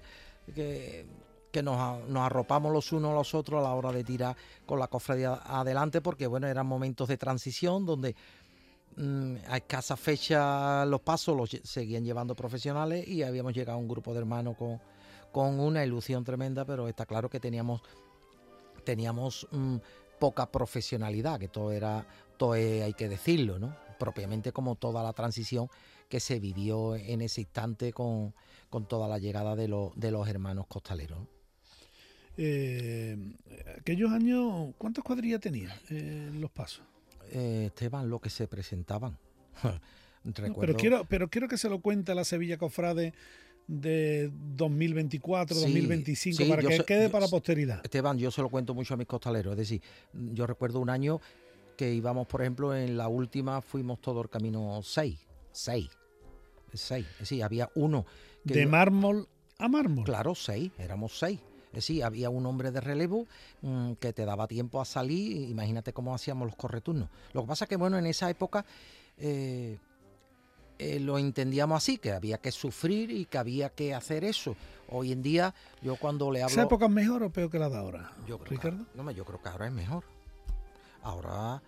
que, 0.55 1.06
que 1.50 1.62
nos, 1.62 2.06
nos 2.09 2.23
arropamos 2.23 2.73
los 2.73 2.93
unos 2.93 3.12
a 3.12 3.15
los 3.15 3.35
otros 3.35 3.61
a 3.61 3.62
la 3.62 3.75
hora 3.75 3.93
de 3.93 4.05
tirar 4.05 4.37
con 4.67 4.79
la 4.79 4.89
cofradía 4.89 5.41
adelante, 5.45 6.00
porque 6.00 6.27
bueno, 6.27 6.47
eran 6.47 6.67
momentos 6.67 7.09
de 7.09 7.17
transición 7.17 7.87
donde 7.87 8.15
mm, 8.97 9.37
a 9.49 9.56
escasa 9.56 9.97
fecha 9.97 10.85
los 10.85 11.00
pasos 11.00 11.37
los 11.37 11.50
seguían 11.65 12.05
llevando 12.05 12.35
profesionales 12.35 13.06
y 13.09 13.23
habíamos 13.23 13.55
llegado 13.55 13.79
a 13.79 13.81
un 13.81 13.89
grupo 13.89 14.12
de 14.12 14.21
hermanos 14.21 14.56
con, 14.56 14.81
con 15.33 15.61
una 15.61 15.85
ilusión 15.85 16.25
tremenda, 16.25 16.65
pero 16.65 16.89
está 16.89 17.06
claro 17.06 17.29
que 17.29 17.41
teníamos 17.41 17.83
teníamos 18.85 19.47
mm, 19.51 19.77
poca 20.19 20.51
profesionalidad, 20.51 21.39
que 21.39 21.49
todo 21.49 21.73
era, 21.73 22.06
todo 22.37 22.53
hay 22.53 22.94
que 22.94 23.09
decirlo, 23.09 23.59
¿no? 23.59 23.77
Propiamente 23.99 24.53
como 24.53 24.77
toda 24.77 25.03
la 25.03 25.12
transición 25.12 25.69
que 26.09 26.21
se 26.21 26.41
vivió 26.41 26.97
en 26.97 27.20
ese 27.20 27.43
instante 27.43 27.93
con, 27.93 28.34
con 28.70 28.87
toda 28.87 29.08
la 29.08 29.19
llegada 29.19 29.56
de, 29.56 29.69
los 29.69 29.94
de 29.94 30.11
los 30.11 30.27
hermanos 30.29 30.67
costaleros. 30.67 31.19
Eh, 32.39 33.17
aquellos 33.79 34.11
años, 34.13 34.73
¿cuántas 34.79 35.05
cuadrillas 35.05 35.41
tenía 35.41 35.77
eh, 35.91 36.31
los 36.35 36.51
pasos? 36.51 36.85
Eh, 37.33 37.65
Esteban, 37.67 38.09
lo 38.09 38.21
que 38.21 38.31
se 38.31 38.47
presentaban. 38.49 39.19
No, 40.25 40.33
Recuerdo, 40.35 40.61
pero 40.61 40.77
quiero, 40.77 41.05
pero 41.09 41.29
quiero 41.29 41.49
que 41.49 41.57
se 41.57 41.71
lo 41.71 41.81
cuente 41.81 42.13
la 42.13 42.25
Sevilla 42.25 42.59
Cofrade 42.59 43.15
de 43.69 44.31
2024, 44.57 45.57
Sí, 45.57 45.63
2025, 45.63 46.37
sí, 46.37 46.51
para 46.51 46.61
que 46.61 46.85
quede 46.85 47.05
yo 47.05 47.11
para 47.13 47.27
la 47.27 47.31
posteridad. 47.31 47.81
Esteban, 47.85 48.19
yo 48.19 48.31
se 48.33 48.43
lo 48.43 48.49
cuento 48.51 48.75
mucho 48.75 48.95
a 48.95 48.97
mis 48.97 49.07
costaleros. 49.07 49.53
Es 49.53 49.59
decir, 49.59 49.81
yo 50.13 50.47
recuerdo 50.47 50.81
un 50.81 50.91
año 50.91 51.21
que 51.77 51.95
íbamos, 51.95 52.27
por 52.27 52.43
ejemplo, 52.43 52.77
en 52.77 52.99
la 52.99 53.07
última 53.07 53.63
fuimos 53.63 54.01
todo 54.01 54.21
el 54.21 54.29
camino 54.29 54.81
6. 54.83 55.19
6. 55.53 55.89
6. 56.75 57.07
Es 57.07 57.19
decir, 57.21 57.45
había 57.45 57.71
uno 57.77 58.05
que 58.47 58.55
De 58.55 58.67
mármol 58.67 59.29
a 59.59 59.69
mármol. 59.69 60.05
Claro, 60.05 60.35
seis, 60.35 60.71
éramos 60.79 61.19
seis. 61.19 61.41
Es 61.69 61.87
decir, 61.87 62.05
había 62.05 62.31
un 62.31 62.46
hombre 62.46 62.70
de 62.70 62.81
relevo 62.81 63.27
mm, 63.63 63.93
que 63.94 64.13
te 64.13 64.25
daba 64.25 64.46
tiempo 64.46 64.81
a 64.81 64.84
salir, 64.84 65.48
imagínate 65.48 65.93
cómo 65.93 66.15
hacíamos 66.15 66.46
los 66.46 66.56
correturnos. 66.56 67.08
Lo 67.32 67.43
que 67.43 67.48
pasa 67.48 67.65
es 67.65 67.69
que, 67.69 67.77
bueno, 67.77 67.98
en 67.98 68.06
esa 68.06 68.31
época 68.31 68.65
eh, 69.19 69.79
eh, 70.79 71.01
lo 71.01 71.19
entendíamos 71.19 71.77
así, 71.77 71.98
que 71.98 72.13
había 72.13 72.39
que 72.39 72.53
sufrir 72.53 73.10
y 73.10 73.27
que 73.27 73.39
había 73.39 73.70
que 73.70 73.94
hacer 73.94 74.25
eso. 74.25 74.56
Hoy 74.91 75.13
en 75.13 75.22
día, 75.22 75.55
yo 75.82 75.96
cuando 75.96 76.31
le 76.31 76.43
hablo... 76.43 76.53
¿Esa 76.53 76.63
época 76.63 76.87
es 76.87 76.93
mejor 76.93 77.22
o 77.25 77.31
peor 77.31 77.51
que 77.51 77.58
la 77.58 77.69
de 77.69 77.77
ahora? 77.77 78.13
Yo 78.27 78.39
creo, 78.39 78.51
Ricardo. 78.51 78.87
Que, 78.93 79.03
no, 79.03 79.10
yo 79.10 79.25
creo 79.25 79.43
que 79.43 79.48
ahora 79.48 79.67
es 79.67 79.72
mejor. 79.72 80.05
Ahora, 81.03 81.63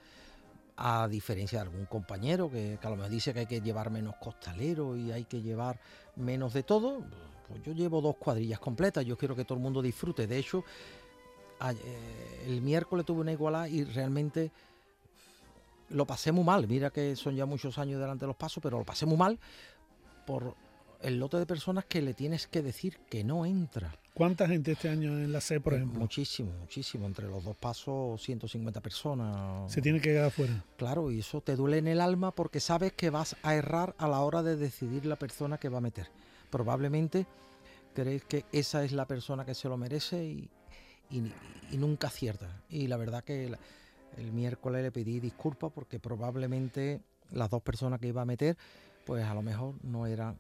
a 0.77 1.09
diferencia 1.09 1.59
de 1.59 1.69
algún 1.69 1.87
compañero 1.87 2.51
que, 2.51 2.79
que 2.81 2.87
a 2.87 2.91
lo 2.91 2.97
mejor 2.97 3.11
dice 3.11 3.35
que 3.35 3.41
hay 3.41 3.47
que 3.47 3.61
llevar 3.61 3.91
menos 3.91 4.15
costaleros 4.17 4.97
y 4.99 5.13
hay 5.13 5.25
que 5.25 5.43
llevar 5.43 5.79
menos 6.17 6.53
de 6.55 6.63
todo, 6.63 7.03
pues 7.51 7.63
yo 7.65 7.73
llevo 7.73 8.01
dos 8.01 8.17
cuadrillas 8.17 8.61
completas. 8.61 9.05
Yo 9.05 9.19
quiero 9.19 9.35
que 9.37 9.45
todo 9.45 9.59
el 9.59 9.63
mundo 9.63 9.83
disfrute. 9.83 10.27
De 10.27 10.39
hecho, 10.39 10.65
eh, 11.63 12.45
el 12.47 12.63
miércoles 12.63 13.05
tuve 13.05 13.21
una 13.21 13.33
igualada 13.33 13.69
y 13.69 13.85
realmente 13.85 14.51
lo 15.91 16.07
pasé 16.07 16.33
muy 16.33 16.45
mal. 16.45 16.67
Mira 16.69 16.91
que 16.91 17.17
son 17.17 17.35
ya 17.35 17.47
muchos 17.47 17.77
años 17.79 18.01
delante 18.01 18.23
de 18.25 18.29
los 18.29 18.37
pasos, 18.37 18.63
pero 18.63 18.79
lo 18.79 18.85
pasé 18.85 19.07
muy 19.07 19.17
mal 19.17 19.39
por 20.27 20.55
el 21.03 21.19
lote 21.19 21.39
de 21.39 21.47
personas 21.47 21.85
que 21.87 22.01
le 22.03 22.15
tienes 22.15 22.47
que 22.47 22.63
decir 22.63 22.99
que 23.09 23.25
no 23.25 23.45
entra. 23.47 23.97
¿Cuánta 24.13 24.47
gente 24.47 24.73
este 24.73 24.89
año 24.91 25.19
en 25.19 25.33
la 25.33 25.41
C, 25.41 25.59
por 25.61 25.73
Eh, 25.73 25.77
ejemplo? 25.77 25.99
Muchísimo, 26.01 26.53
muchísimo. 26.61 27.07
Entre 27.07 27.27
los 27.27 27.43
dos 27.43 27.57
pasos, 27.57 28.21
150 28.23 28.81
personas. 28.81 29.73
Se 29.73 29.81
tiene 29.81 29.99
que 30.01 30.11
quedar 30.11 30.31
fuera. 30.31 30.63
Claro, 30.77 31.11
y 31.11 31.21
eso 31.21 31.41
te 31.41 31.57
duele 31.57 31.79
en 31.79 31.89
el 31.89 32.01
alma 32.01 32.33
porque 32.33 32.61
sabes 32.61 32.93
que 32.93 33.09
vas 33.09 33.35
a 33.43 33.55
errar 33.55 33.95
a 33.99 34.09
la 34.09 34.21
hora 34.21 34.43
de 34.43 34.57
decidir 34.57 35.07
la 35.07 35.17
persona 35.17 35.57
que 35.59 35.69
va 35.71 35.79
a 35.79 35.81
meter. 35.81 36.09
Probablemente 36.51 37.27
crees 37.95 38.25
que 38.25 38.45
esa 38.53 38.85
es 38.85 38.93
la 38.93 39.07
persona 39.07 39.45
que 39.45 39.55
se 39.55 39.69
lo 39.69 39.77
merece 39.77 40.25
y, 40.25 40.51
nunca 41.73 42.09
acierta. 42.09 42.63
Y 42.69 42.87
la 42.87 42.97
verdad 42.97 43.25
que 43.25 43.47
el, 43.47 43.59
el 44.17 44.33
miércoles 44.33 44.83
le 44.83 44.93
pedí 44.93 45.21
disculpas 45.21 45.73
porque 45.73 45.99
probablemente 45.99 47.01
las 47.33 47.51
dos 47.51 47.63
personas 47.63 48.01
que 48.01 48.09
iba 48.09 48.23
a 48.23 48.27
meter, 48.27 48.57
pues 49.05 49.25
a 49.25 49.35
lo 49.35 49.43
mejor 49.43 49.75
no 49.83 50.07
eran 50.07 50.39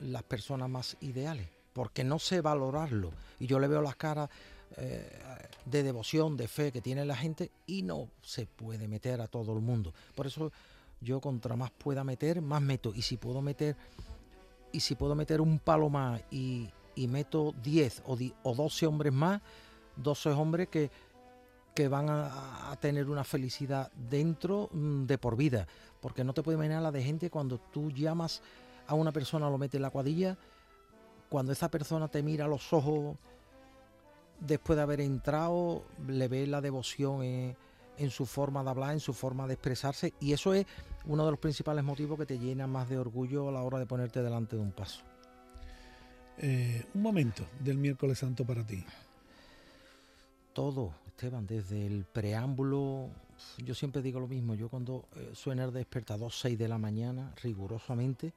las 0.00 0.22
personas 0.22 0.68
más 0.68 0.96
ideales, 1.00 1.48
porque 1.72 2.04
no 2.04 2.18
sé 2.18 2.40
valorarlo. 2.40 3.12
Y 3.38 3.46
yo 3.46 3.58
le 3.58 3.68
veo 3.68 3.82
las 3.82 3.96
caras 3.96 4.30
eh, 4.76 5.18
de 5.64 5.82
devoción, 5.82 6.36
de 6.36 6.48
fe 6.48 6.72
que 6.72 6.80
tiene 6.80 7.04
la 7.04 7.16
gente 7.16 7.50
y 7.66 7.82
no 7.82 8.08
se 8.22 8.46
puede 8.46 8.88
meter 8.88 9.20
a 9.20 9.26
todo 9.26 9.52
el 9.52 9.60
mundo. 9.60 9.92
Por 10.14 10.26
eso 10.26 10.52
yo 11.00 11.20
contra 11.20 11.56
más 11.56 11.70
pueda 11.70 12.04
meter, 12.04 12.40
más 12.40 12.62
meto. 12.62 12.92
Y 12.94 13.02
si 13.02 13.16
puedo 13.16 13.42
meter, 13.42 13.76
y 14.72 14.80
si 14.80 14.94
puedo 14.94 15.14
meter 15.14 15.40
un 15.40 15.58
palo 15.58 15.88
más 15.88 16.20
y, 16.30 16.68
y 16.94 17.08
meto 17.08 17.54
10 17.62 18.02
o, 18.06 18.18
o 18.42 18.54
12 18.54 18.86
hombres 18.86 19.12
más, 19.12 19.40
12 19.96 20.30
hombres 20.30 20.68
que, 20.68 20.90
que 21.74 21.88
van 21.88 22.08
a, 22.10 22.76
tener 22.80 23.08
una 23.08 23.24
felicidad 23.24 23.90
dentro 23.92 24.68
mm, 24.72 25.04
de 25.04 25.18
por 25.18 25.36
vida. 25.36 25.66
Porque 26.00 26.24
no 26.24 26.32
te 26.32 26.42
puedes 26.42 26.56
imaginar 26.58 26.82
la 26.82 26.92
de 26.92 27.02
gente 27.02 27.30
cuando 27.30 27.58
tú 27.58 27.90
llamas 27.90 28.42
a 28.86 28.94
una 28.94 29.12
persona, 29.12 29.50
lo 29.50 29.58
metes 29.58 29.76
en 29.76 29.82
la 29.82 29.90
cuadrilla, 29.90 30.36
cuando 31.28 31.52
esa 31.52 31.70
persona 31.70 32.08
te 32.08 32.22
mira 32.22 32.46
a 32.46 32.48
los 32.48 32.72
ojos 32.72 33.16
después 34.40 34.76
de 34.76 34.82
haber 34.82 35.00
entrado, 35.00 35.84
le 36.08 36.26
ves 36.28 36.48
la 36.48 36.60
devoción 36.60 37.22
en, 37.22 37.56
en 37.98 38.10
su 38.10 38.26
forma 38.26 38.62
de 38.62 38.70
hablar, 38.70 38.92
en 38.92 39.00
su 39.00 39.12
forma 39.12 39.46
de 39.46 39.54
expresarse, 39.54 40.14
y 40.20 40.32
eso 40.32 40.54
es 40.54 40.66
uno 41.06 41.24
de 41.24 41.30
los 41.30 41.40
principales 41.40 41.84
motivos 41.84 42.18
que 42.18 42.26
te 42.26 42.38
llena 42.38 42.66
más 42.66 42.88
de 42.88 42.98
orgullo 42.98 43.48
a 43.48 43.52
la 43.52 43.62
hora 43.62 43.78
de 43.78 43.86
ponerte 43.86 44.22
delante 44.22 44.56
de 44.56 44.62
un 44.62 44.72
paso. 44.72 45.02
Eh, 46.38 46.86
un 46.94 47.02
momento 47.02 47.46
del 47.58 47.76
miércoles 47.76 48.18
santo 48.18 48.46
para 48.46 48.64
ti. 48.64 48.82
Todo, 50.54 50.94
Esteban, 51.06 51.46
desde 51.46 51.86
el 51.86 52.04
preámbulo, 52.04 53.10
yo 53.58 53.74
siempre 53.74 54.00
digo 54.00 54.20
lo 54.20 54.26
mismo, 54.26 54.54
yo 54.54 54.68
cuando 54.68 55.04
eh, 55.16 55.30
suena 55.34 55.64
el 55.64 55.72
despertador 55.72 56.32
6 56.32 56.58
de 56.58 56.68
la 56.68 56.78
mañana, 56.78 57.34
rigurosamente, 57.42 58.32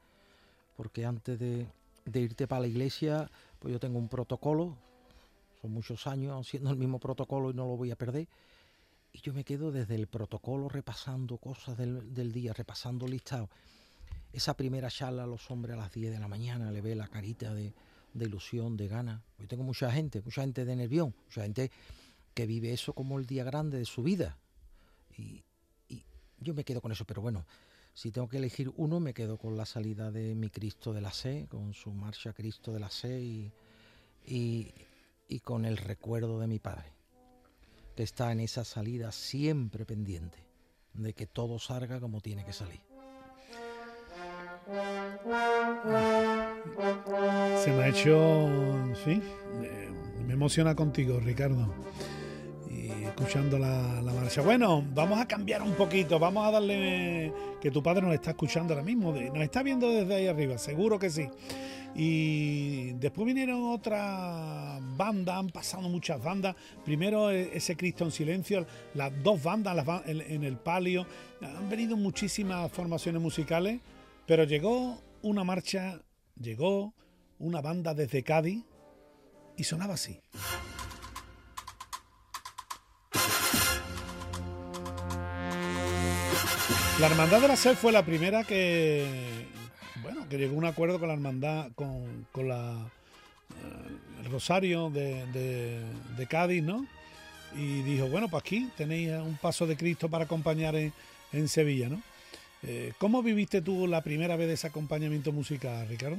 porque 0.76 1.06
antes 1.06 1.40
de, 1.40 1.66
de 2.06 2.20
irte 2.20 2.48
para 2.48 2.62
la 2.62 2.68
iglesia, 2.68 3.30
pues 3.60 3.72
yo 3.72 3.80
tengo 3.80 4.00
un 4.00 4.10
protocolo, 4.10 4.76
son 5.62 5.72
muchos 5.72 6.06
años 6.08 6.46
haciendo 6.46 6.72
el 6.72 6.78
mismo 6.78 7.00
protocolo 7.00 7.52
y 7.52 7.54
no 7.54 7.66
lo 7.66 7.78
voy 7.78 7.92
a 7.92 7.96
perder, 7.96 8.28
y 9.14 9.22
yo 9.22 9.34
me 9.34 9.44
quedo 9.44 9.72
desde 9.72 9.96
el 9.96 10.08
protocolo 10.08 10.68
repasando 10.68 11.38
cosas 11.38 11.78
del, 11.78 12.14
del 12.14 12.34
día, 12.34 12.52
repasando 12.52 13.08
listados. 13.08 13.50
Esa 14.34 14.58
primera 14.58 14.90
charla 14.90 15.24
a 15.24 15.28
los 15.28 15.50
hombres 15.52 15.76
a 15.76 15.80
las 15.80 15.92
10 15.94 16.12
de 16.12 16.20
la 16.20 16.28
mañana, 16.28 16.72
le 16.72 16.82
ve 16.82 16.96
la 16.96 17.08
carita 17.08 17.54
de, 17.54 17.74
de 18.14 18.26
ilusión, 18.26 18.76
de 18.76 18.88
gana. 18.88 19.24
Yo 19.38 19.48
tengo 19.48 19.64
mucha 19.64 19.92
gente, 19.92 20.22
mucha 20.22 20.42
gente 20.42 20.66
de 20.66 20.76
nervión, 20.76 21.14
mucha 21.26 21.44
gente 21.44 21.72
que 22.34 22.48
vive 22.48 22.74
eso 22.74 22.94
como 22.94 23.20
el 23.20 23.28
día 23.28 23.44
grande 23.44 23.78
de 23.78 23.86
su 23.86 24.02
vida. 24.02 24.38
Y, 25.16 25.44
y 25.88 26.04
yo 26.40 26.56
me 26.56 26.64
quedo 26.64 26.82
con 26.82 26.92
eso, 26.92 27.06
pero 27.06 27.22
bueno, 27.22 27.46
si 27.94 28.12
tengo 28.12 28.28
que 28.28 28.38
elegir 28.38 28.72
uno, 28.76 29.00
me 29.00 29.14
quedo 29.14 29.38
con 29.38 29.56
la 29.56 29.66
salida 29.66 30.12
de 30.12 30.34
mi 30.34 30.50
Cristo 30.50 30.94
de 30.94 31.02
la 31.02 31.12
C, 31.12 31.48
con 31.50 31.76
su 31.76 31.92
marcha 31.92 32.34
Cristo 32.34 32.74
de 32.74 32.80
la 32.80 32.90
C 32.90 33.22
y, 33.22 33.52
y, 34.26 34.74
y 35.28 35.40
con 35.42 35.66
el 35.66 35.78
recuerdo 35.78 36.40
de 36.40 36.48
mi 36.48 36.58
padre, 36.58 36.93
que 37.96 38.04
está 38.04 38.32
en 38.32 38.40
esa 38.40 38.64
salida 38.64 39.12
siempre 39.12 39.86
pendiente 39.86 40.40
de 40.94 41.14
que 41.14 41.28
todo 41.28 41.60
salga 41.60 42.00
como 42.00 42.22
tiene 42.22 42.46
que 42.46 42.54
salir. 42.54 42.82
Se 47.64 47.72
me 47.72 47.84
ha 47.84 47.88
hecho, 47.90 48.50
sí, 49.04 49.22
me 50.26 50.34
emociona 50.34 50.76
contigo, 50.76 51.20
Ricardo. 51.20 51.74
Y 52.70 53.04
escuchando 53.04 53.60
la, 53.60 54.02
la 54.02 54.14
marcha. 54.14 54.42
Bueno, 54.42 54.84
vamos 54.94 55.20
a 55.20 55.28
cambiar 55.28 55.62
un 55.62 55.74
poquito, 55.74 56.18
vamos 56.18 56.48
a 56.48 56.52
darle 56.52 57.34
que 57.62 57.72
tu 57.72 57.84
padre 57.84 58.02
nos 58.02 58.14
está 58.14 58.32
escuchando 58.32 58.74
ahora 58.74 58.86
mismo, 58.86 59.12
nos 59.12 59.44
está 59.44 59.64
viendo 59.64 59.90
desde 59.90 60.16
ahí 60.16 60.28
arriba, 60.28 60.58
seguro 60.58 60.98
que 60.98 61.10
sí. 61.10 61.30
Y 61.96 62.94
después 62.94 63.28
vinieron 63.28 63.72
otras 63.72 64.82
bandas, 64.98 65.36
han 65.36 65.50
pasado 65.50 65.88
muchas 65.90 66.24
bandas. 66.24 66.56
Primero 66.84 67.30
e- 67.30 67.56
ese 67.56 67.76
Cristo 67.76 68.04
en 68.04 68.12
silencio, 68.12 68.66
las 68.96 69.12
dos 69.24 69.42
bandas 69.44 69.86
en 70.08 70.44
el 70.44 70.58
palio. 70.58 71.06
Han 71.42 71.70
venido 71.70 71.96
muchísimas 71.96 72.72
formaciones 72.72 73.22
musicales, 73.22 73.80
pero 74.26 74.44
llegó 74.44 75.00
una 75.22 75.44
marcha, 75.44 76.00
llegó 76.40 76.94
una 77.40 77.62
banda 77.62 77.94
desde 77.94 78.24
Cádiz 78.24 78.64
y 79.58 79.64
sonaba 79.64 79.94
así. 79.94 80.20
La 87.00 87.08
Hermandad 87.08 87.42
de 87.42 87.48
la 87.48 87.56
Sed 87.56 87.76
fue 87.76 87.92
la 87.92 88.06
primera 88.06 88.44
que, 88.44 89.46
bueno, 90.04 90.28
que 90.30 90.38
llegó 90.38 90.56
a 90.56 90.58
un 90.58 90.66
acuerdo 90.66 91.00
con 91.00 91.08
la 91.08 91.14
Hermandad, 91.16 91.72
con, 91.76 92.28
con 92.32 92.48
la, 92.50 92.74
eh, 93.52 94.24
el 94.24 94.32
Rosario 94.32 94.90
de, 94.90 95.26
de- 96.18 96.28
Cádiz, 96.28 96.64
¿no? 96.64 96.86
Y 97.56 97.82
dijo, 97.84 98.08
bueno, 98.08 98.28
pues 98.30 98.42
aquí 98.42 98.70
tenéis 98.78 99.12
un 99.12 99.38
paso 99.38 99.68
de 99.68 99.78
Cristo 99.78 100.10
para 100.10 100.26
acompañar 100.26 100.76
en, 100.76 100.92
en 101.32 101.48
Sevilla, 101.48 101.90
¿no? 101.90 102.02
Eh, 102.64 102.94
¿Cómo 102.98 103.22
viviste 103.22 103.62
tú 103.62 103.88
la 103.88 104.02
primera 104.02 104.36
vez 104.36 104.48
de 104.48 104.54
ese 104.54 104.68
acompañamiento 104.68 105.32
musical, 105.32 105.88
Ricardo? 105.88 106.18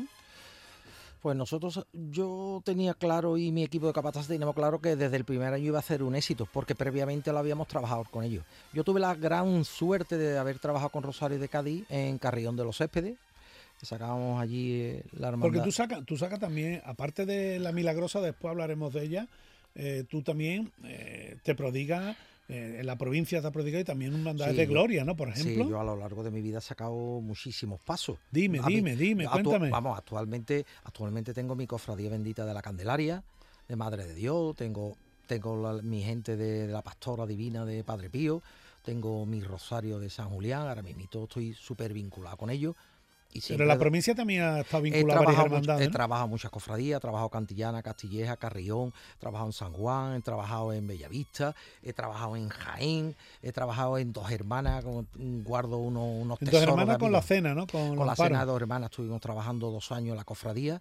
Pues 1.22 1.34
nosotros, 1.38 1.86
yo 1.94 2.60
tenía 2.66 2.92
claro 2.92 3.38
y 3.38 3.50
mi 3.50 3.64
equipo 3.64 3.86
de 3.86 3.94
capataz 3.94 4.26
teníamos 4.28 4.54
claro 4.54 4.78
que 4.78 4.94
desde 4.94 5.16
el 5.16 5.24
primer 5.24 5.54
año 5.54 5.64
iba 5.64 5.78
a 5.78 5.82
ser 5.82 6.02
un 6.02 6.14
éxito, 6.14 6.46
porque 6.52 6.74
previamente 6.74 7.32
lo 7.32 7.38
habíamos 7.38 7.66
trabajado 7.66 8.04
con 8.10 8.24
ellos. 8.24 8.44
Yo 8.74 8.84
tuve 8.84 9.00
la 9.00 9.14
gran 9.14 9.64
suerte 9.64 10.18
de 10.18 10.36
haber 10.36 10.58
trabajado 10.58 10.90
con 10.90 11.02
Rosario 11.02 11.38
de 11.38 11.48
Cádiz 11.48 11.86
en 11.88 12.18
Carrión 12.18 12.56
de 12.56 12.64
los 12.64 12.76
Céspedes, 12.76 13.16
sacábamos 13.84 14.40
allí 14.40 14.72
eh, 14.80 15.04
la 15.12 15.28
hermandad. 15.28 15.46
Porque 15.48 15.60
tú 15.64 15.72
sacas 15.72 16.04
tú 16.04 16.16
sacas 16.16 16.38
también, 16.40 16.80
aparte 16.84 17.26
de 17.26 17.58
la 17.58 17.72
milagrosa, 17.72 18.20
después 18.20 18.50
hablaremos 18.50 18.92
de 18.92 19.02
ella, 19.04 19.28
eh, 19.74 20.04
tú 20.08 20.22
también 20.22 20.70
eh, 20.84 21.36
te 21.42 21.54
prodigas, 21.54 22.16
en 22.46 22.84
la 22.86 22.96
provincia 22.96 23.40
te 23.40 23.50
prodigas 23.50 23.80
y 23.80 23.84
también 23.84 24.14
un 24.14 24.22
mandado 24.22 24.50
Sí, 24.50 24.56
de 24.58 24.66
gloria, 24.66 25.02
¿no? 25.04 25.16
Por 25.16 25.30
ejemplo. 25.30 25.64
Sí, 25.64 25.70
yo 25.70 25.80
a 25.80 25.84
lo 25.84 25.96
largo 25.96 26.22
de 26.22 26.30
mi 26.30 26.42
vida 26.42 26.58
he 26.58 26.60
sacado 26.60 26.92
muchísimos 27.22 27.80
pasos. 27.80 28.18
Dime, 28.30 28.58
A 28.58 28.66
mí- 28.66 28.74
dime, 28.76 28.96
dime, 28.96 29.24
actu- 29.26 29.30
cuéntame. 29.44 29.70
Vamos, 29.70 29.96
actualmente, 29.96 30.66
actualmente 30.84 31.32
tengo 31.32 31.54
mi 31.56 31.66
cofradía 31.66 32.10
bendita 32.10 32.44
de 32.44 32.52
la 32.52 32.60
Candelaria, 32.60 33.22
de 33.66 33.76
Madre 33.76 34.04
de 34.06 34.14
Dios, 34.14 34.54
tengo, 34.56 34.94
tengo 35.26 35.56
la- 35.56 35.80
mi 35.80 36.02
gente 36.02 36.36
de, 36.36 36.66
de 36.66 36.72
la 36.72 36.82
Pastora 36.82 37.24
Divina 37.24 37.64
de 37.64 37.82
Padre 37.82 38.10
Pío, 38.10 38.42
tengo 38.84 39.24
mi 39.24 39.40
rosario 39.40 39.98
de 39.98 40.10
San 40.10 40.28
Julián, 40.28 40.68
ahora 40.68 40.82
mismo 40.82 41.02
estoy 41.10 41.54
súper 41.54 41.94
vinculado 41.94 42.36
con 42.36 42.50
ellos. 42.50 42.76
Y 43.36 43.40
Pero 43.48 43.64
la 43.64 43.76
provincia 43.76 44.14
también 44.14 44.42
He 44.44 44.80
vinculada 44.80 45.20
a 45.20 45.24
varias 45.24 45.36
mucho- 45.42 45.46
hermandades, 45.56 45.88
he 45.88 45.90
trabajado 45.90 46.28
muchas 46.28 46.50
cofradías, 46.52 46.98
he 46.98 47.00
trabajado 47.00 47.28
Cantillana, 47.30 47.82
Castilleja, 47.82 48.36
Carrión, 48.36 48.92
he 49.16 49.18
trabajado 49.18 49.48
en 49.48 49.52
San 49.52 49.72
Juan, 49.72 50.14
he 50.14 50.20
trabajado 50.22 50.72
en 50.72 50.86
Bellavista, 50.86 51.54
he 51.82 51.92
trabajado 51.92 52.36
en 52.36 52.48
Jaén, 52.48 53.16
he 53.42 53.50
trabajado 53.52 53.98
en 53.98 54.12
Dos 54.12 54.30
Hermanas, 54.30 54.84
con- 54.84 55.08
guardo 55.42 55.78
unos, 55.78 56.04
unos 56.04 56.38
Entonces, 56.40 56.60
tesoros 56.60 56.76
de 56.76 56.82
hermana, 56.82 56.98
con 56.98 57.10
la 57.12 57.22
cena, 57.22 57.54
¿no? 57.54 57.66
Con, 57.66 58.06
la 58.06 58.14
cena 58.14 58.40
de 58.40 58.46
dos 58.46 58.60
hermanas 58.60 58.90
estuvimos 58.90 59.20
trabajando 59.20 59.70
dos 59.72 59.90
años 59.90 60.10
en 60.12 60.16
la 60.16 60.24
cofradía 60.24 60.80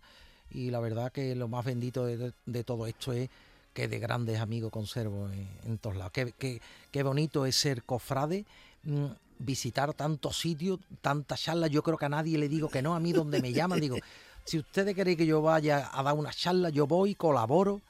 y 0.52 0.70
la 0.70 0.80
verdad 0.80 1.12
que 1.12 1.34
lo 1.36 1.48
más 1.48 1.66
bendito 1.66 2.06
de, 2.06 2.34
de 2.46 2.64
todo 2.64 2.86
esto 2.86 3.14
es 3.14 3.30
que 3.74 3.88
de 3.88 3.98
grandes 3.98 4.40
amigos 4.40 4.72
conservo 4.72 5.28
en, 5.32 5.50
en 5.66 5.80
todos 5.80 5.96
lados. 5.96 6.12
Qué, 6.14 6.34
qué- 6.38 6.62
qué 6.92 7.02
bonito 7.02 7.48
es 7.48 7.56
ser 7.56 7.82
cofrade, 7.84 8.46
mm, 8.84 9.06
visitar 9.40 9.94
tantos 9.94 10.38
sitios, 10.38 10.80
tantas 11.02 11.42
charlas. 11.42 11.70
Yo 11.70 11.84
creo 11.84 11.98
que 11.98 12.06
a 12.06 12.10
nadie 12.10 12.38
le 12.38 12.50
digo 12.50 12.70
que 12.70 12.82
no, 12.82 12.96
a 12.96 13.00
mí 13.00 13.12
donde 13.14 13.42
me 13.42 13.52
llaman 13.54 13.80
digo, 13.80 13.98
si 14.46 14.60
ustedes 14.60 14.94
queréis 14.96 15.18
que 15.18 15.26
yo 15.26 15.42
vaya 15.42 15.90
a 15.92 16.04
dar 16.04 16.14
una 16.16 16.32
charla, 16.32 16.70
yo 16.70 16.88
voy, 16.88 17.16
colaboro 17.16 17.82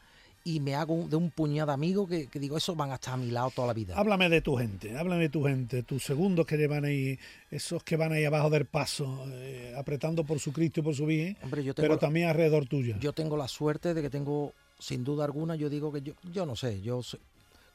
y 0.46 0.60
me 0.60 0.76
hago 0.76 1.08
de 1.08 1.16
un 1.16 1.32
puñado 1.32 1.68
de 1.68 1.74
amigos 1.74 2.10
que, 2.10 2.28
que 2.28 2.38
digo, 2.38 2.58
esos 2.58 2.76
van 2.76 2.92
a 2.92 2.96
estar 2.96 3.14
a 3.14 3.18
mi 3.18 3.32
lado 3.32 3.50
toda 3.56 3.68
la 3.68 3.74
vida. 3.74 3.96
Háblame 3.98 4.28
de 4.28 4.42
tu 4.42 4.58
gente, 4.58 4.98
háblame 4.98 5.22
de 5.24 5.30
tu 5.30 5.44
gente, 5.46 5.84
tus 5.84 6.04
segundos 6.04 6.46
que 6.46 6.58
llevan 6.58 6.84
ahí, 6.84 7.18
esos 7.50 7.82
que 7.84 7.96
van 7.96 8.12
ahí 8.12 8.26
abajo 8.26 8.50
del 8.50 8.66
paso, 8.66 9.24
eh, 9.30 9.74
apretando 9.78 10.26
por 10.26 10.40
su 10.42 10.52
Cristo 10.52 10.82
y 10.82 10.84
por 10.84 10.96
su 10.96 11.06
Virgen, 11.06 11.38
Hombre, 11.44 11.64
yo 11.64 11.74
tengo, 11.74 11.86
pero 11.88 11.98
también 11.98 12.28
alrededor 12.28 12.66
tuyo. 12.68 12.98
yo 13.00 13.14
tengo 13.14 13.38
la 13.38 13.48
suerte 13.48 13.94
de 13.94 14.02
que 14.02 14.10
tengo, 14.10 14.52
sin 14.80 15.06
duda 15.06 15.24
alguna, 15.24 15.56
yo 15.56 15.70
digo 15.70 15.94
que 15.94 16.02
yo, 16.02 16.14
yo 16.34 16.46
no 16.46 16.58
sé, 16.58 16.82
yo 16.82 17.02
sé- 17.04 17.20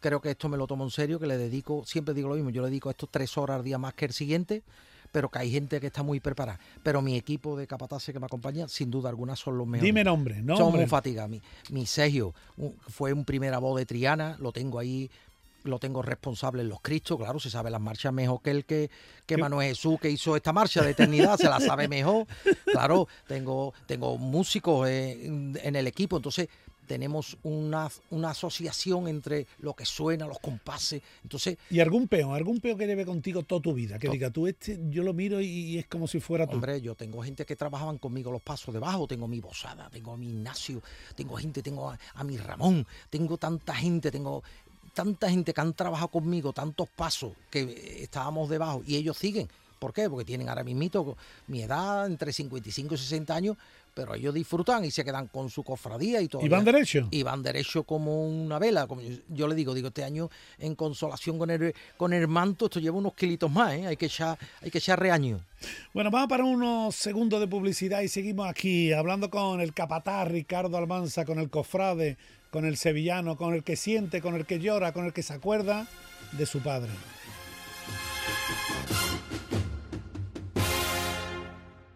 creo 0.00 0.20
que 0.20 0.30
esto 0.30 0.48
me 0.48 0.56
lo 0.56 0.66
tomo 0.66 0.84
en 0.84 0.90
serio, 0.90 1.18
que 1.18 1.26
le 1.26 1.36
dedico, 1.36 1.84
siempre 1.84 2.14
digo 2.14 2.28
lo 2.28 2.34
mismo, 2.34 2.50
yo 2.50 2.62
le 2.62 2.68
dedico 2.68 2.88
a 2.88 2.92
esto 2.92 3.08
tres 3.10 3.36
horas 3.36 3.58
al 3.58 3.64
día 3.64 3.78
más 3.78 3.94
que 3.94 4.06
el 4.06 4.12
siguiente, 4.12 4.62
pero 5.10 5.30
que 5.30 5.38
hay 5.38 5.50
gente 5.50 5.80
que 5.80 5.86
está 5.86 6.02
muy 6.02 6.20
preparada. 6.20 6.58
Pero 6.82 7.02
mi 7.02 7.16
equipo 7.16 7.56
de 7.56 7.66
capataces 7.66 8.12
que 8.12 8.20
me 8.20 8.26
acompaña, 8.26 8.68
sin 8.68 8.90
duda 8.90 9.08
alguna, 9.08 9.36
son 9.36 9.56
los 9.56 9.66
mejores. 9.66 9.86
Dime 9.86 10.04
nombre, 10.04 10.42
¿no? 10.42 10.56
Son 10.56 10.74
muy 10.74 10.86
fatigados. 10.86 11.30
Mi, 11.30 11.40
mi 11.70 11.86
Sergio 11.86 12.34
fue 12.88 13.12
un 13.12 13.24
primera 13.24 13.58
voz 13.58 13.78
de 13.78 13.86
Triana, 13.86 14.36
lo 14.38 14.52
tengo 14.52 14.78
ahí 14.78 15.10
lo 15.64 15.78
tengo 15.78 16.02
responsable 16.02 16.62
en 16.62 16.68
los 16.68 16.80
Cristos, 16.80 17.18
claro, 17.18 17.38
se 17.40 17.50
sabe 17.50 17.70
las 17.70 17.80
marchas 17.80 18.12
mejor 18.12 18.40
que 18.40 18.50
el 18.50 18.64
que, 18.64 18.90
que 19.26 19.36
Manuel 19.36 19.68
Jesús 19.68 19.98
que 20.00 20.08
hizo 20.08 20.36
esta 20.36 20.52
marcha 20.52 20.82
de 20.82 20.92
eternidad, 20.92 21.36
se 21.36 21.48
la 21.48 21.60
sabe 21.60 21.88
mejor. 21.88 22.26
Claro, 22.64 23.08
tengo, 23.26 23.74
tengo 23.86 24.18
músicos 24.18 24.88
en, 24.88 25.58
en 25.62 25.74
el 25.74 25.86
equipo, 25.86 26.16
entonces 26.16 26.48
tenemos 26.88 27.36
una, 27.44 27.88
una, 28.10 28.30
asociación 28.30 29.06
entre 29.06 29.46
lo 29.60 29.74
que 29.74 29.84
suena, 29.84 30.26
los 30.26 30.40
compases. 30.40 31.02
Entonces, 31.22 31.58
¿Y 31.70 31.78
algún 31.78 32.08
peón? 32.08 32.34
¿Algún 32.34 32.60
peón 32.60 32.78
que 32.78 32.86
lleve 32.86 33.06
contigo 33.06 33.44
toda 33.44 33.60
tu 33.62 33.74
vida? 33.74 33.98
Que 33.98 34.08
diga, 34.08 34.30
tú 34.30 34.48
este, 34.48 34.80
yo 34.90 35.04
lo 35.04 35.12
miro 35.12 35.40
y, 35.40 35.78
es 35.78 35.86
como 35.86 36.08
si 36.08 36.18
fuera 36.18 36.46
tú. 36.46 36.54
Hombre, 36.54 36.80
yo 36.80 36.96
tengo 36.96 37.22
gente 37.22 37.44
que 37.44 37.54
trabajaban 37.54 37.98
conmigo 37.98 38.32
los 38.32 38.42
pasos 38.42 38.74
debajo, 38.74 39.06
tengo 39.06 39.28
mi 39.28 39.38
bozada, 39.40 39.88
tengo 39.90 40.14
a 40.14 40.16
mi 40.16 40.30
Ignacio, 40.30 40.82
tengo 41.14 41.36
gente, 41.36 41.62
tengo 41.62 41.90
a, 41.90 42.24
mi 42.24 42.36
Ramón, 42.36 42.86
tengo 43.10 43.36
tanta 43.36 43.74
gente, 43.74 44.10
tengo 44.10 44.42
tanta 44.94 45.30
gente 45.30 45.54
que 45.54 45.60
han 45.60 45.74
trabajado 45.74 46.08
conmigo, 46.08 46.52
tantos 46.52 46.88
pasos 46.88 47.32
que 47.50 48.02
estábamos 48.02 48.48
debajo 48.48 48.82
y 48.86 48.96
ellos 48.96 49.16
siguen. 49.16 49.48
¿Por 49.78 49.92
qué? 49.92 50.10
Porque 50.10 50.24
tienen 50.24 50.48
ahora 50.48 50.64
mismito 50.64 51.16
mi 51.46 51.62
edad, 51.62 52.06
entre 52.06 52.32
55 52.32 52.94
y 52.94 52.98
60 52.98 53.34
años, 53.34 53.56
pero 53.98 54.14
ellos 54.14 54.32
disfrutan 54.32 54.84
y 54.84 54.92
se 54.92 55.04
quedan 55.04 55.26
con 55.26 55.50
su 55.50 55.64
cofradía 55.64 56.20
y 56.20 56.28
todo. 56.28 56.46
¿Y 56.46 56.48
van 56.48 56.64
derecho? 56.64 57.08
Y 57.10 57.24
van 57.24 57.42
derecho 57.42 57.82
como 57.82 58.28
una 58.28 58.60
vela. 58.60 58.86
Como 58.86 59.02
yo, 59.28 59.48
le 59.48 59.56
digo, 59.56 59.74
digo, 59.74 59.88
este 59.88 60.04
año 60.04 60.30
en 60.56 60.76
consolación 60.76 61.36
con 61.36 61.50
el, 61.50 61.74
con 61.96 62.12
el 62.12 62.28
manto, 62.28 62.66
esto 62.66 62.78
lleva 62.78 62.96
unos 62.96 63.14
kilitos 63.14 63.50
más, 63.50 63.74
¿eh? 63.74 63.88
hay 63.88 63.96
que 63.96 64.06
echar, 64.06 64.38
hay 64.62 64.70
que 64.70 64.78
echar 64.78 65.00
reaño. 65.00 65.40
Bueno, 65.92 66.12
vamos 66.12 66.28
para 66.28 66.44
unos 66.44 66.94
segundos 66.94 67.40
de 67.40 67.48
publicidad 67.48 68.02
y 68.02 68.06
seguimos 68.06 68.48
aquí 68.48 68.92
hablando 68.92 69.30
con 69.30 69.60
el 69.60 69.74
capataz 69.74 70.28
Ricardo 70.28 70.76
Almanza, 70.76 71.24
con 71.24 71.40
el 71.40 71.50
cofrade, 71.50 72.18
con 72.52 72.64
el 72.64 72.76
sevillano, 72.76 73.36
con 73.36 73.52
el 73.52 73.64
que 73.64 73.74
siente, 73.74 74.22
con 74.22 74.36
el 74.36 74.46
que 74.46 74.60
llora, 74.60 74.92
con 74.92 75.06
el 75.06 75.12
que 75.12 75.24
se 75.24 75.32
acuerda 75.32 75.88
de 76.30 76.46
su 76.46 76.60
padre. 76.60 76.92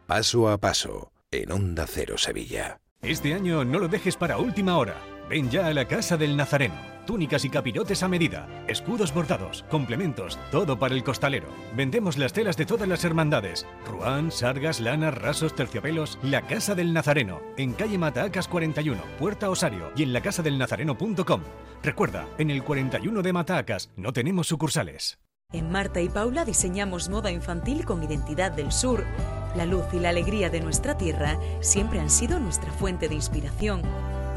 Paso 0.08 0.48
a 0.48 0.58
paso 0.58 1.12
en 1.32 1.50
Onda 1.50 1.86
Cero 1.88 2.18
Sevilla. 2.18 2.78
Este 3.00 3.34
año 3.34 3.64
no 3.64 3.78
lo 3.78 3.88
dejes 3.88 4.16
para 4.16 4.38
última 4.38 4.76
hora. 4.76 4.94
Ven 5.28 5.50
ya 5.50 5.66
a 5.66 5.74
la 5.74 5.88
Casa 5.88 6.16
del 6.16 6.36
Nazareno. 6.36 6.74
Túnicas 7.06 7.44
y 7.44 7.50
capirotes 7.50 8.04
a 8.04 8.08
medida, 8.08 8.46
escudos 8.68 9.12
bordados, 9.12 9.64
complementos, 9.68 10.38
todo 10.52 10.78
para 10.78 10.94
el 10.94 11.02
costalero. 11.02 11.48
Vendemos 11.74 12.16
las 12.16 12.32
telas 12.32 12.56
de 12.56 12.64
todas 12.64 12.86
las 12.86 13.04
hermandades. 13.04 13.66
Ruán, 13.86 14.30
sargas, 14.30 14.78
lanas, 14.78 15.14
rasos, 15.14 15.56
terciopelos. 15.56 16.18
La 16.22 16.46
Casa 16.46 16.76
del 16.76 16.92
Nazareno, 16.92 17.40
en 17.56 17.72
calle 17.72 17.98
Matacas 17.98 18.46
41, 18.46 19.02
Puerta 19.18 19.50
Osario 19.50 19.90
y 19.96 20.04
en 20.04 20.12
lacasadelnazareno.com. 20.12 21.42
Recuerda, 21.82 22.28
en 22.38 22.50
el 22.50 22.62
41 22.62 23.22
de 23.22 23.32
Matacas 23.32 23.90
no 23.96 24.12
tenemos 24.12 24.46
sucursales. 24.46 25.18
En 25.52 25.70
Marta 25.70 26.00
y 26.00 26.08
Paula 26.08 26.44
diseñamos 26.44 27.08
moda 27.08 27.30
infantil 27.30 27.84
con 27.84 28.02
identidad 28.02 28.52
del 28.52 28.70
sur. 28.70 29.04
La 29.54 29.66
luz 29.66 29.84
y 29.92 29.98
la 29.98 30.08
alegría 30.08 30.48
de 30.48 30.60
nuestra 30.60 30.96
tierra 30.96 31.38
siempre 31.60 32.00
han 32.00 32.10
sido 32.10 32.38
nuestra 32.38 32.70
fuente 32.72 33.08
de 33.08 33.14
inspiración. 33.14 33.82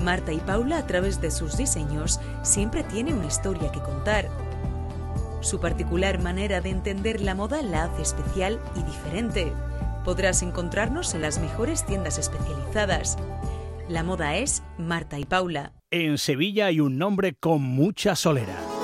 Marta 0.01 0.34
y 0.34 0.39
Paula, 0.39 0.77
a 0.77 0.88
través 0.88 1.22
de 1.22 1.31
sus 1.31 1.55
diseños, 1.57 2.19
siempre 2.43 2.84
tiene 2.84 3.13
una 3.13 3.27
historia 3.27 3.72
que 3.72 3.79
contar. 3.79 4.29
Su 5.39 5.60
particular 5.60 6.22
manera 6.22 6.60
de 6.60 6.69
entender 6.69 7.22
la 7.22 7.36
moda 7.36 7.62
la 7.62 7.86
hace 7.86 8.01
especial 8.01 8.60
y 8.75 8.84
diferente. 8.84 9.53
Podrás 10.03 10.41
encontrarnos 10.41 11.13
en 11.13 11.22
las 11.22 11.39
mejores 11.39 11.86
tiendas 11.86 12.17
especializadas. 12.17 13.17
La 13.88 14.03
moda 14.03 14.36
es 14.36 14.63
Marta 14.77 15.17
y 15.17 15.25
Paula. 15.25 15.72
En 15.91 16.17
Sevilla 16.17 16.65
hay 16.65 16.79
un 16.79 16.98
nombre 16.98 17.36
con 17.36 17.62
mucha 17.62 18.15
solera 18.15 18.75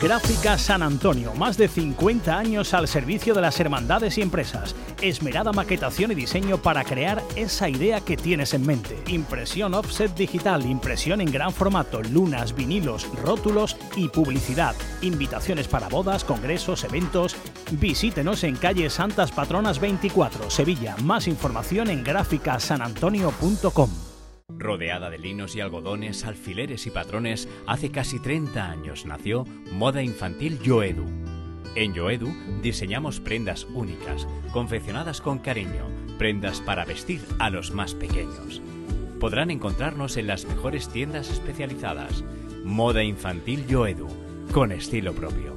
Gráfica 0.00 0.56
San 0.58 0.84
Antonio, 0.84 1.34
más 1.34 1.56
de 1.56 1.66
50 1.66 2.38
años 2.38 2.72
al 2.72 2.86
servicio 2.86 3.34
de 3.34 3.40
las 3.40 3.58
hermandades 3.58 4.16
y 4.16 4.22
empresas. 4.22 4.76
Esmerada 5.02 5.52
maquetación 5.52 6.12
y 6.12 6.14
diseño 6.14 6.58
para 6.58 6.84
crear 6.84 7.20
esa 7.34 7.68
idea 7.68 8.00
que 8.00 8.16
tienes 8.16 8.54
en 8.54 8.64
mente. 8.64 8.96
Impresión 9.08 9.74
offset 9.74 10.14
digital, 10.14 10.64
impresión 10.66 11.20
en 11.20 11.32
gran 11.32 11.52
formato, 11.52 12.00
lunas, 12.00 12.54
vinilos, 12.54 13.08
rótulos 13.24 13.76
y 13.96 14.08
publicidad. 14.08 14.76
Invitaciones 15.02 15.66
para 15.66 15.88
bodas, 15.88 16.22
congresos, 16.22 16.84
eventos. 16.84 17.34
Visítenos 17.72 18.44
en 18.44 18.54
calle 18.54 18.90
Santas 18.90 19.32
Patronas 19.32 19.80
24, 19.80 20.48
Sevilla. 20.48 20.94
Más 21.02 21.26
información 21.26 21.90
en 21.90 22.04
gráficasanantonio.com. 22.04 24.07
Rodeada 24.58 25.10
de 25.10 25.18
linos 25.18 25.54
y 25.54 25.60
algodones, 25.60 26.24
alfileres 26.24 26.86
y 26.86 26.90
patrones, 26.90 27.48
hace 27.66 27.90
casi 27.90 28.18
30 28.18 28.70
años 28.70 29.04
nació 29.04 29.44
Moda 29.70 30.02
Infantil 30.02 30.58
Yoedu. 30.60 31.04
En 31.74 31.92
Yoedu 31.92 32.28
diseñamos 32.62 33.20
prendas 33.20 33.64
únicas, 33.74 34.26
confeccionadas 34.52 35.20
con 35.20 35.38
cariño, 35.38 35.86
prendas 36.16 36.60
para 36.60 36.86
vestir 36.86 37.20
a 37.38 37.50
los 37.50 37.72
más 37.72 37.94
pequeños. 37.94 38.62
Podrán 39.20 39.50
encontrarnos 39.50 40.16
en 40.16 40.26
las 40.26 40.44
mejores 40.46 40.88
tiendas 40.88 41.30
especializadas. 41.30 42.24
Moda 42.64 43.04
Infantil 43.04 43.66
Yoedu, 43.66 44.08
con 44.52 44.72
estilo 44.72 45.14
propio. 45.14 45.56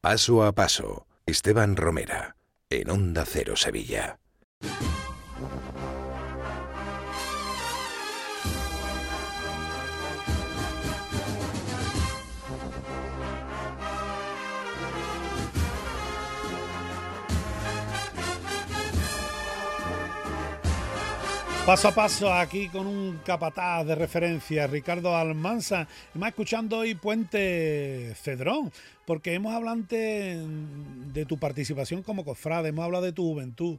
Paso 0.00 0.44
a 0.44 0.52
paso, 0.52 1.06
Esteban 1.26 1.76
Romera, 1.76 2.36
en 2.70 2.88
Onda 2.88 3.24
Cero 3.26 3.56
Sevilla. 3.56 4.18
Paso 21.68 21.88
a 21.88 21.92
paso 21.92 22.32
aquí 22.32 22.70
con 22.70 22.86
un 22.86 23.20
capataz 23.22 23.84
de 23.84 23.94
referencia, 23.94 24.66
Ricardo 24.66 25.14
Almanza. 25.14 25.86
Más 26.14 26.30
escuchando 26.30 26.78
hoy 26.78 26.94
Puente 26.94 28.14
Cedrón, 28.22 28.72
porque 29.04 29.34
hemos 29.34 29.52
hablado 29.52 29.76
de 29.82 31.26
tu 31.28 31.36
participación 31.36 32.02
como 32.02 32.24
cofrade, 32.24 32.70
hemos 32.70 32.86
hablado 32.86 33.04
de 33.04 33.12
tu 33.12 33.22
juventud, 33.22 33.76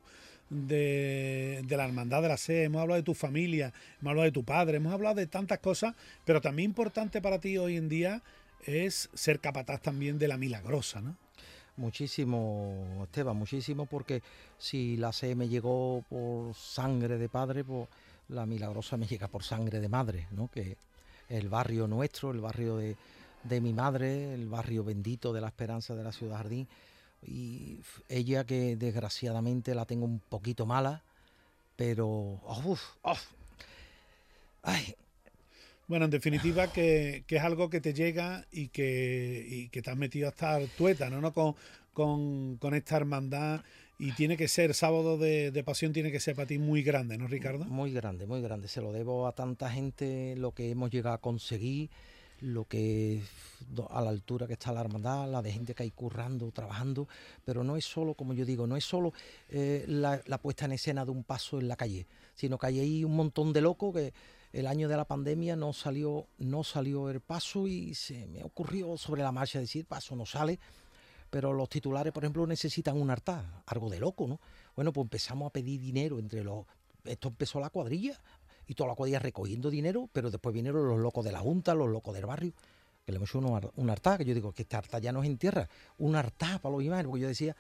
de, 0.50 1.66
la 1.70 1.86
hermandad 1.86 2.22
de 2.22 2.28
la 2.28 2.38
sed, 2.38 2.64
hemos 2.64 2.82
hablado 2.82 2.98
de 2.98 3.04
tu 3.04 3.14
familia, 3.14 3.74
hemos 4.00 4.12
hablado 4.12 4.26
de 4.26 4.32
tu 4.32 4.44
padre, 4.44 4.78
hemos 4.78 4.94
hablado 4.94 5.16
de 5.16 5.28
tantas 5.28 5.60
cosas, 5.60 5.96
pero 6.26 6.42
también 6.42 6.72
importante 6.72 7.22
para 7.22 7.40
ti 7.40 7.58
hoy 7.58 7.78
en 7.78 7.90
día 7.90 8.22
es 8.66 9.10
ser 9.14 9.40
capataz 9.40 9.82
también 9.82 10.18
de 10.20 10.28
la 10.28 10.38
milagrosa, 10.38 11.02
¿no? 11.02 11.16
Muchísimo, 11.78 13.04
Esteban, 13.04 13.38
muchísimo, 13.38 13.86
porque 13.86 14.22
si 14.58 14.98
la 14.98 15.14
sed 15.14 15.36
me 15.38 15.48
llegó 15.48 16.04
por 16.10 16.54
sangre 16.54 17.18
de 17.18 17.30
padre, 17.30 17.64
pues 17.64 17.88
la 18.28 18.46
milagrosa 18.46 18.98
me 18.98 19.08
llega 19.08 19.30
por 19.30 19.44
sangre 19.44 19.80
de 19.80 19.88
madre, 19.88 20.28
¿no? 20.32 20.50
Que 20.50 20.76
el 21.30 21.48
barrio 21.48 21.88
nuestro, 21.88 22.32
el 22.32 22.42
barrio 22.42 22.76
de, 22.76 22.98
de 23.44 23.62
mi 23.62 23.72
madre, 23.72 24.34
el 24.34 24.50
barrio 24.50 24.84
bendito 24.84 25.32
de 25.32 25.40
la 25.40 25.48
esperanza 25.48 25.96
de 25.96 26.04
la 26.04 26.12
ciudad 26.12 26.38
jardín, 26.38 26.68
y 27.22 27.80
ella 28.08 28.46
que 28.46 28.76
desgraciadamente 28.76 29.76
la 29.76 29.86
tengo 29.86 30.06
un 30.06 30.20
poquito 30.20 30.66
mala, 30.66 31.04
pero... 31.76 32.42
Bueno, 35.88 36.06
en 36.06 36.12
definitiva 36.12 36.72
que, 36.72 37.24
es 37.28 37.42
algo 37.42 37.70
que 37.72 37.82
te 37.82 37.96
llega 37.96 38.46
y 38.52 38.68
que, 38.68 39.44
y 39.50 39.70
que 39.70 39.82
te 39.82 39.90
has 39.90 39.98
metido 39.98 40.28
a 40.28 40.30
estar 40.30 40.62
tueta, 40.78 41.10
¿no? 41.10 41.20
¿No? 41.20 41.34
Con, 41.34 42.58
con, 42.58 42.74
esta 42.76 42.98
hermandad 42.98 43.62
y 43.98 44.12
tiene 44.12 44.38
que 44.38 44.48
ser, 44.48 44.76
sábado 44.76 45.18
de, 45.18 45.50
de, 45.50 45.64
pasión 45.64 45.92
tiene 45.92 46.12
que 46.12 46.20
ser 46.20 46.36
para 46.36 46.48
ti 46.48 46.60
muy 46.60 46.84
grande, 46.84 47.18
¿no, 47.18 47.28
Ricardo? 47.28 47.66
Muy 47.66 47.92
grande, 47.92 48.28
muy 48.28 48.40
grande. 48.40 48.68
Se 48.68 48.82
lo 48.82 48.94
debo 48.94 49.28
a 49.28 49.34
tanta 49.34 49.72
gente 49.72 50.36
lo 50.38 50.54
que 50.54 50.70
hemos 50.70 50.92
llegado 50.92 51.16
a 51.16 51.22
conseguir 51.22 51.90
lo 52.42 52.66
que 52.66 53.22
a 53.90 54.02
la 54.02 54.10
altura 54.10 54.48
que 54.48 54.54
está 54.54 54.72
la 54.72 54.82
hermandad, 54.82 55.30
la 55.30 55.42
de 55.42 55.52
gente 55.52 55.76
que 55.76 55.84
hay 55.84 55.92
currando, 55.92 56.52
trabajando, 56.52 57.08
pero 57.46 57.64
no 57.64 57.78
es 57.78 57.86
solo, 57.86 58.14
como 58.14 58.34
yo 58.34 58.46
digo, 58.46 58.68
no 58.68 58.78
es 58.78 58.86
solo 58.86 59.14
eh, 59.50 59.86
la, 59.88 60.22
puesta 60.42 60.66
en 60.66 60.74
escena 60.74 61.06
de 61.06 61.12
un 61.12 61.24
paso 61.24 61.60
en 61.60 61.68
la 61.68 61.76
calle, 61.76 62.08
sino 62.36 62.58
que 62.58 62.68
hay 62.68 62.80
ahí 62.80 63.04
un 63.04 63.16
montón 63.16 63.54
de 63.54 63.62
locos 63.62 63.94
que 63.94 64.14
el 64.54 64.68
año 64.68 64.88
de 64.88 64.98
la 64.98 65.06
pandemia 65.06 65.56
no 65.56 65.74
salió, 65.74 66.28
no 66.40 66.64
salió 66.64 67.10
el 67.10 67.22
paso 67.22 67.68
y 67.68 67.94
se 67.94 68.26
me 68.28 68.44
ocurrió 68.44 68.98
sobre 68.98 69.22
la 69.22 69.32
marcha 69.32 69.60
decir 69.60 69.86
paso 69.86 70.16
no 70.16 70.26
sale, 70.26 70.60
pero 71.30 71.54
los 71.54 71.70
titulares, 71.70 72.12
por 72.12 72.24
ejemplo, 72.24 72.48
necesitan 72.48 73.00
un 73.00 73.12
altar, 73.12 73.64
algo 73.68 73.90
de 73.90 74.00
loco, 74.00 74.28
¿no? 74.28 74.40
Bueno, 74.76 74.92
pues 74.92 75.06
empezamos 75.06 75.48
a 75.48 75.52
pedir 75.52 75.80
dinero 75.80 76.18
entre 76.18 76.44
los 76.44 76.66
esto 77.06 77.30
empezó 77.30 77.60
la 77.60 77.70
cuadrilla, 77.70 78.20
y 78.70 78.76
toda 78.76 78.90
la 78.90 78.96
cuadrilla 78.96 79.18
recogiendo 79.18 79.72
dinero, 79.72 80.08
pero 80.14 80.30
después 80.30 80.54
vinieron 80.54 80.88
los 80.88 81.00
locos 81.00 81.26
de 81.26 81.32
la 81.32 81.40
Junta, 81.40 81.74
los 81.74 81.90
locos 81.90 82.14
del 82.14 82.28
barrio, 82.28 82.54
que 83.04 83.12
le 83.12 83.16
hemos 83.16 83.28
hecho 83.28 83.40
un, 83.40 83.46
un 83.48 83.96
que 83.96 84.26
yo 84.26 84.36
digo 84.36 84.52
que 84.52 84.62
este 84.62 84.76
artá 84.78 85.00
ya 85.00 85.12
no 85.12 85.24
es 85.24 85.28
en 85.28 85.40
tierra, 85.40 85.68
un 85.98 86.16
artá 86.16 86.60
para 86.60 86.76
los 86.76 86.84
imágenes, 86.84 87.10
porque 87.10 87.22
yo 87.24 87.28
decía, 87.28 87.56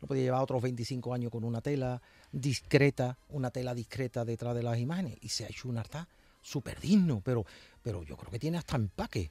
no 0.00 0.08
podía 0.08 0.22
llevar 0.22 0.42
otros 0.42 0.62
25 0.62 1.12
años 1.12 1.30
con 1.30 1.44
una 1.44 1.60
tela 1.60 2.00
discreta, 2.32 3.18
una 3.28 3.50
tela 3.50 3.74
discreta 3.74 4.24
detrás 4.24 4.54
de 4.54 4.62
las 4.62 4.78
imágenes, 4.78 5.18
y 5.20 5.28
se 5.28 5.44
ha 5.44 5.48
hecho 5.48 5.68
un 5.68 5.76
artá 5.76 6.08
súper 6.40 6.80
digno, 6.80 7.20
pero, 7.22 7.44
pero 7.82 8.02
yo 8.02 8.16
creo 8.16 8.30
que 8.30 8.38
tiene 8.38 8.56
hasta 8.56 8.76
empaque, 8.76 9.30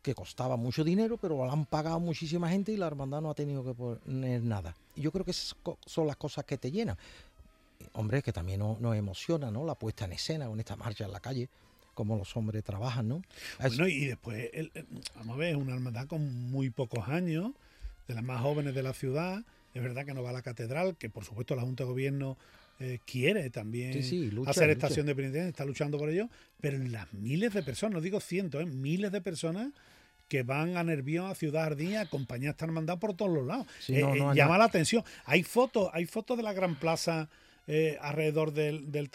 que 0.00 0.14
costaba 0.14 0.56
mucho 0.56 0.84
dinero, 0.84 1.16
pero 1.16 1.36
lo 1.36 1.50
han 1.50 1.66
pagado 1.66 1.98
muchísima 1.98 2.48
gente 2.48 2.70
y 2.70 2.76
la 2.76 2.86
hermandad 2.86 3.20
no 3.20 3.30
ha 3.30 3.34
tenido 3.34 3.64
que 3.64 3.74
poner 3.74 4.40
nada. 4.44 4.76
Y 4.94 5.02
yo 5.02 5.10
creo 5.10 5.24
que 5.24 5.32
esas 5.32 5.56
son 5.84 6.06
las 6.06 6.16
cosas 6.16 6.44
que 6.44 6.56
te 6.56 6.70
llenan. 6.70 6.96
Hombre, 7.92 8.22
que 8.22 8.32
también 8.32 8.60
nos, 8.60 8.80
nos 8.80 8.96
emociona, 8.96 9.50
¿no? 9.50 9.64
La 9.64 9.74
puesta 9.74 10.04
en 10.04 10.12
escena 10.12 10.46
con 10.46 10.58
esta 10.58 10.76
marcha 10.76 11.04
en 11.04 11.12
la 11.12 11.20
calle 11.20 11.48
como 11.98 12.16
los 12.16 12.36
hombres 12.36 12.62
trabajan, 12.62 13.08
¿no? 13.08 13.22
Bueno, 13.58 13.88
y 13.88 14.04
después, 14.04 14.48
vamos 15.16 15.34
a 15.34 15.36
ver, 15.36 15.48
es 15.48 15.56
una 15.56 15.74
hermandad 15.74 16.06
con 16.06 16.48
muy 16.48 16.70
pocos 16.70 17.08
años, 17.08 17.50
de 18.06 18.14
las 18.14 18.22
más 18.22 18.40
jóvenes 18.40 18.76
de 18.76 18.84
la 18.84 18.92
ciudad. 18.92 19.42
Es 19.74 19.82
verdad 19.82 20.06
que 20.06 20.14
no 20.14 20.22
va 20.22 20.30
a 20.30 20.32
la 20.32 20.42
catedral, 20.42 20.96
que 20.96 21.10
por 21.10 21.24
supuesto 21.24 21.56
la 21.56 21.62
Junta 21.62 21.82
de 21.82 21.90
Gobierno 21.90 22.38
eh, 22.78 23.00
quiere 23.04 23.50
también 23.50 23.98
hacer 24.46 24.70
estación 24.70 25.06
de 25.06 25.16
penitencia, 25.16 25.48
está 25.48 25.64
luchando 25.64 25.98
por 25.98 26.08
ello, 26.08 26.28
pero 26.60 26.78
las 26.78 27.12
miles 27.14 27.52
de 27.52 27.64
personas, 27.64 27.94
no 27.94 28.00
digo 28.00 28.20
cientos, 28.20 28.62
¿eh? 28.62 28.66
miles 28.66 29.10
de 29.10 29.20
personas 29.20 29.72
que 30.28 30.44
van 30.44 30.76
a 30.76 30.84
Nervión, 30.84 31.28
a 31.28 31.34
Ciudad 31.34 31.64
Jardín, 31.64 31.96
a 31.96 32.02
acompañar 32.02 32.50
esta 32.50 32.64
hermandad 32.64 33.00
por 33.00 33.14
todos 33.14 33.32
los 33.32 33.44
lados. 33.44 33.66
Eh, 33.88 34.04
llama 34.36 34.56
la 34.56 34.66
atención. 34.66 35.02
Hay 35.24 35.42
fotos, 35.42 35.90
hay 35.92 36.06
fotos 36.06 36.36
de 36.36 36.44
la 36.44 36.52
Gran 36.52 36.76
Plaza 36.76 37.28
eh, 37.68 37.98
alrededor 38.00 38.52
del, 38.52 38.90
del, 38.90 39.10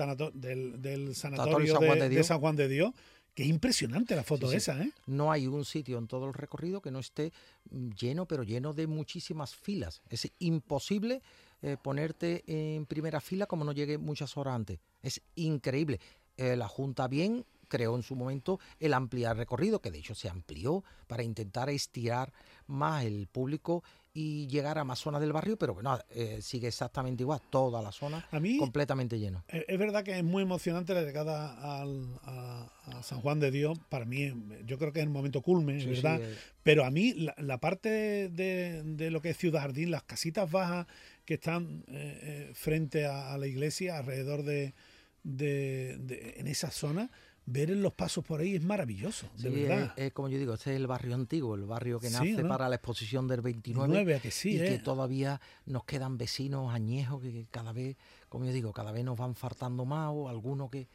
del, 0.81 1.15
sanatorio 1.15 1.59
de, 1.59 2.23
San 2.23 2.39
Juan 2.39 2.55
de 2.55 2.69
Dios. 2.69 2.93
Que 3.33 3.41
es 3.41 3.49
impresionante 3.49 4.15
la 4.15 4.23
foto 4.23 4.51
esa, 4.51 4.79
¿eh? 4.79 4.91
No 5.07 5.31
hay 5.31 5.47
un 5.47 5.65
sitio 5.65 5.97
en 5.97 6.05
todo 6.05 6.27
el 6.27 6.35
recorrido 6.35 6.79
que 6.79 6.91
no 6.91 6.99
esté 6.99 7.33
mm, 7.71 7.89
lleno, 7.99 8.27
pero 8.27 8.43
lleno 8.43 8.73
de 8.73 8.85
muchísimas 8.85 9.55
filas. 9.55 10.03
Es 10.11 10.31
imposible 10.37 11.23
eh, 11.63 11.77
ponerte 11.81 12.43
en 12.45 12.85
primera 12.85 13.19
fila 13.21 13.47
como 13.47 13.65
no 13.65 13.71
llegue 13.71 13.97
muchas 13.97 14.37
horas 14.37 14.53
antes. 14.53 14.79
Es 15.01 15.19
increíble. 15.35 15.99
la 16.37 16.67
Junta 16.67 17.07
bien 17.07 17.45
creó 17.73 17.95
en 17.95 18.03
su 18.03 18.15
momento 18.15 18.59
el 18.79 18.93
ampliar 18.93 19.35
recorrido, 19.35 19.81
que 19.81 19.89
de 19.89 19.97
hecho 19.97 20.13
se 20.13 20.29
amplió 20.29 20.83
para 21.07 21.23
intentar 21.23 21.71
estirar 21.71 22.31
más 22.67 23.03
el 23.03 23.25
público 23.25 23.83
y 24.13 24.45
llegar 24.45 24.77
a 24.77 24.83
más 24.83 24.99
zonas 24.99 25.21
del 25.21 25.33
barrio, 25.33 25.57
pero 25.57 25.73
bueno, 25.73 25.97
eh, 26.11 26.37
sigue 26.39 26.67
exactamente 26.67 27.23
igual, 27.23 27.41
toda 27.49 27.81
la 27.81 27.91
zona 27.91 28.29
completamente 28.59 29.17
lleno. 29.17 29.43
Es 29.47 29.79
verdad 29.79 30.03
que 30.03 30.15
es 30.15 30.23
muy 30.23 30.43
emocionante 30.43 30.93
la 30.93 31.01
llegada 31.01 31.81
al, 31.81 32.19
a, 32.21 33.01
San 33.01 33.21
Juan 33.21 33.39
de 33.39 33.49
Dios, 33.49 33.79
para 33.89 34.05
mí 34.05 34.31
yo 34.67 34.77
creo 34.77 34.93
que 34.93 34.99
es 34.99 35.03
el 35.03 35.09
momento 35.09 35.41
culme, 35.41 35.83
¿verdad? 35.83 36.21
Eh. 36.21 36.37
Pero 36.61 36.85
a 36.85 36.91
mí 36.91 37.15
la, 37.37 37.57
parte 37.57 38.29
de, 38.29 39.09
lo 39.09 39.19
que 39.19 39.31
es 39.31 39.37
Ciudad 39.37 39.61
Jardín, 39.61 39.89
las 39.89 40.03
casitas 40.03 40.51
bajas 40.51 40.85
que 41.25 41.33
están 41.33 41.83
eh, 41.87 42.51
frente 42.53 43.07
a, 43.07 43.35
la 43.39 43.47
iglesia, 43.47 43.97
alrededor 43.97 44.43
de, 44.43 44.75
de 45.23 46.35
en 46.37 46.45
esa 46.45 46.69
zona, 46.69 47.09
ver 47.45 47.69
los 47.71 47.93
pasos 47.93 48.23
por 48.23 48.41
ahí 48.41 48.55
es 48.55 48.63
maravilloso, 48.63 49.27
de 49.37 49.49
verdad. 49.49 49.93
Es, 49.97 50.13
como 50.13 50.29
yo 50.29 50.37
digo, 50.37 50.53
este 50.53 50.71
es 50.71 50.77
el 50.77 50.87
barrio 50.87 51.15
antiguo, 51.15 51.55
el 51.55 51.65
barrio 51.65 51.99
que 51.99 52.09
nace 52.09 52.43
para 52.45 52.69
la 52.69 52.75
exposición 52.75 53.27
del 53.27 53.41
29 53.41 54.19
que 54.21 54.31
sí, 54.31 54.55
y 54.55 54.57
que 54.59 54.75
eh. 54.75 54.79
todavía 54.79 55.41
nos 55.65 55.83
quedan 55.83 56.17
vecinos 56.17 56.73
añejos 56.73 57.21
que 57.21 57.45
cada 57.51 57.73
vez, 57.73 57.97
como 58.29 58.45
yo 58.45 58.53
digo, 58.53 58.71
cada 58.71 58.91
vez 58.91 59.03
nos 59.03 59.17
van 59.17 59.35
faltando 59.35 59.85
más 59.85 60.09
o 60.13 60.29
algunos 60.29 60.69
que 60.69 60.87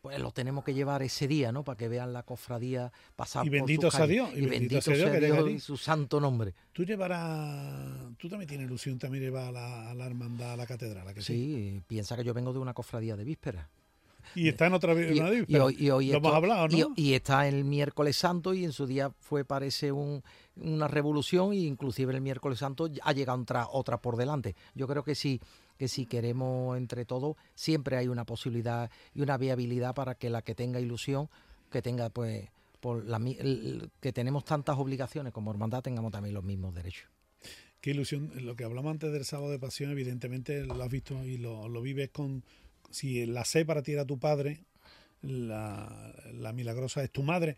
pues 0.00 0.18
los 0.18 0.34
tenemos 0.34 0.64
que 0.64 0.74
llevar 0.74 1.00
ese 1.04 1.28
día, 1.28 1.52
¿no? 1.52 1.62
Para 1.62 1.76
que 1.76 1.86
vean 1.86 2.12
la 2.12 2.24
cofradía 2.24 2.90
pasar 3.14 3.46
y 3.46 3.50
bendito 3.50 3.88
sea 3.88 4.04
Dios, 4.04 4.30
y, 4.34 4.46
bendito, 4.46 4.80
sea 4.80 5.10
Dios, 5.10 5.48
y 5.48 5.60
su 5.60 5.76
santo 5.76 6.18
nombre. 6.18 6.54
Tú 6.72 6.84
llevarás, 6.84 8.16
tú 8.18 8.28
también 8.28 8.48
tienes 8.48 8.66
ilusión 8.66 8.98
también 8.98 9.22
llevar 9.22 9.46
a 9.46 9.52
la, 9.52 9.90
a 9.90 9.94
la 9.94 10.06
hermandad 10.06 10.54
a 10.54 10.56
la 10.56 10.66
catedral, 10.66 11.06
¿a 11.06 11.14
que 11.14 11.22
sí? 11.22 11.34
Sí, 11.34 11.82
piensa 11.86 12.16
que 12.16 12.24
yo 12.24 12.34
vengo 12.34 12.52
de 12.52 12.58
una 12.58 12.74
cofradía 12.74 13.14
de 13.14 13.22
víspera. 13.22 13.68
Y 14.34 14.48
está 14.48 14.66
en 14.66 14.74
otra 14.74 14.94
vez. 14.94 15.16
Y, 15.48 15.56
hoy, 15.58 15.76
lo 15.80 16.00
hemos 16.00 16.34
hablado, 16.34 16.68
¿no? 16.68 16.92
Y, 16.96 17.14
está 17.14 17.48
el 17.48 17.64
miércoles 17.64 18.16
santo 18.16 18.54
y 18.54 18.64
en 18.64 18.72
su 18.72 18.86
día 18.86 19.10
fue, 19.20 19.44
parece, 19.44 19.92
un, 19.92 20.22
una 20.56 20.88
revolución 20.88 21.54
y 21.54 21.66
inclusive 21.66 22.14
el 22.14 22.20
miércoles 22.20 22.58
santo 22.58 22.88
ha 23.02 23.12
llegado 23.12 23.40
otra, 23.40 23.68
otra 23.70 24.00
por 24.00 24.16
delante. 24.16 24.54
Yo 24.74 24.86
creo 24.86 25.02
que 25.02 25.14
sí 25.14 25.40
que 25.78 25.88
si 25.88 26.06
queremos 26.06 26.76
entre 26.76 27.04
todos, 27.04 27.36
siempre 27.54 27.96
hay 27.96 28.06
una 28.06 28.24
posibilidad 28.24 28.90
y 29.14 29.20
una 29.20 29.36
viabilidad 29.36 29.94
para 29.94 30.14
que 30.14 30.30
la 30.30 30.42
que 30.42 30.54
tenga 30.54 30.78
ilusión, 30.78 31.28
que 31.70 31.82
tenga 31.82 32.08
pues 32.10 32.48
por 32.78 33.04
la, 33.04 33.20
que 34.00 34.12
tenemos 34.12 34.44
tantas 34.44 34.76
obligaciones 34.78 35.32
como 35.32 35.50
hermandad, 35.50 35.82
tengamos 35.82 36.12
también 36.12 36.34
los 36.34 36.44
mismos 36.44 36.74
derechos. 36.74 37.08
Qué 37.80 37.90
ilusión, 37.90 38.30
lo 38.44 38.54
que 38.54 38.62
hablamos 38.62 38.92
antes 38.92 39.12
del 39.12 39.24
sábado 39.24 39.50
de 39.50 39.58
pasión, 39.58 39.90
evidentemente 39.90 40.64
lo 40.64 40.80
has 40.80 40.90
visto 40.90 41.24
y 41.24 41.36
lo, 41.36 41.68
lo 41.68 41.82
vives 41.82 42.10
con, 42.10 42.44
si 42.92 43.26
la 43.26 43.44
sé 43.44 43.64
para 43.64 43.82
ti 43.82 43.92
era 43.92 44.04
tu 44.04 44.18
padre, 44.18 44.64
la, 45.22 46.52
milagrosa 46.54 47.02
es 47.02 47.10
tu 47.10 47.22
madre, 47.22 47.56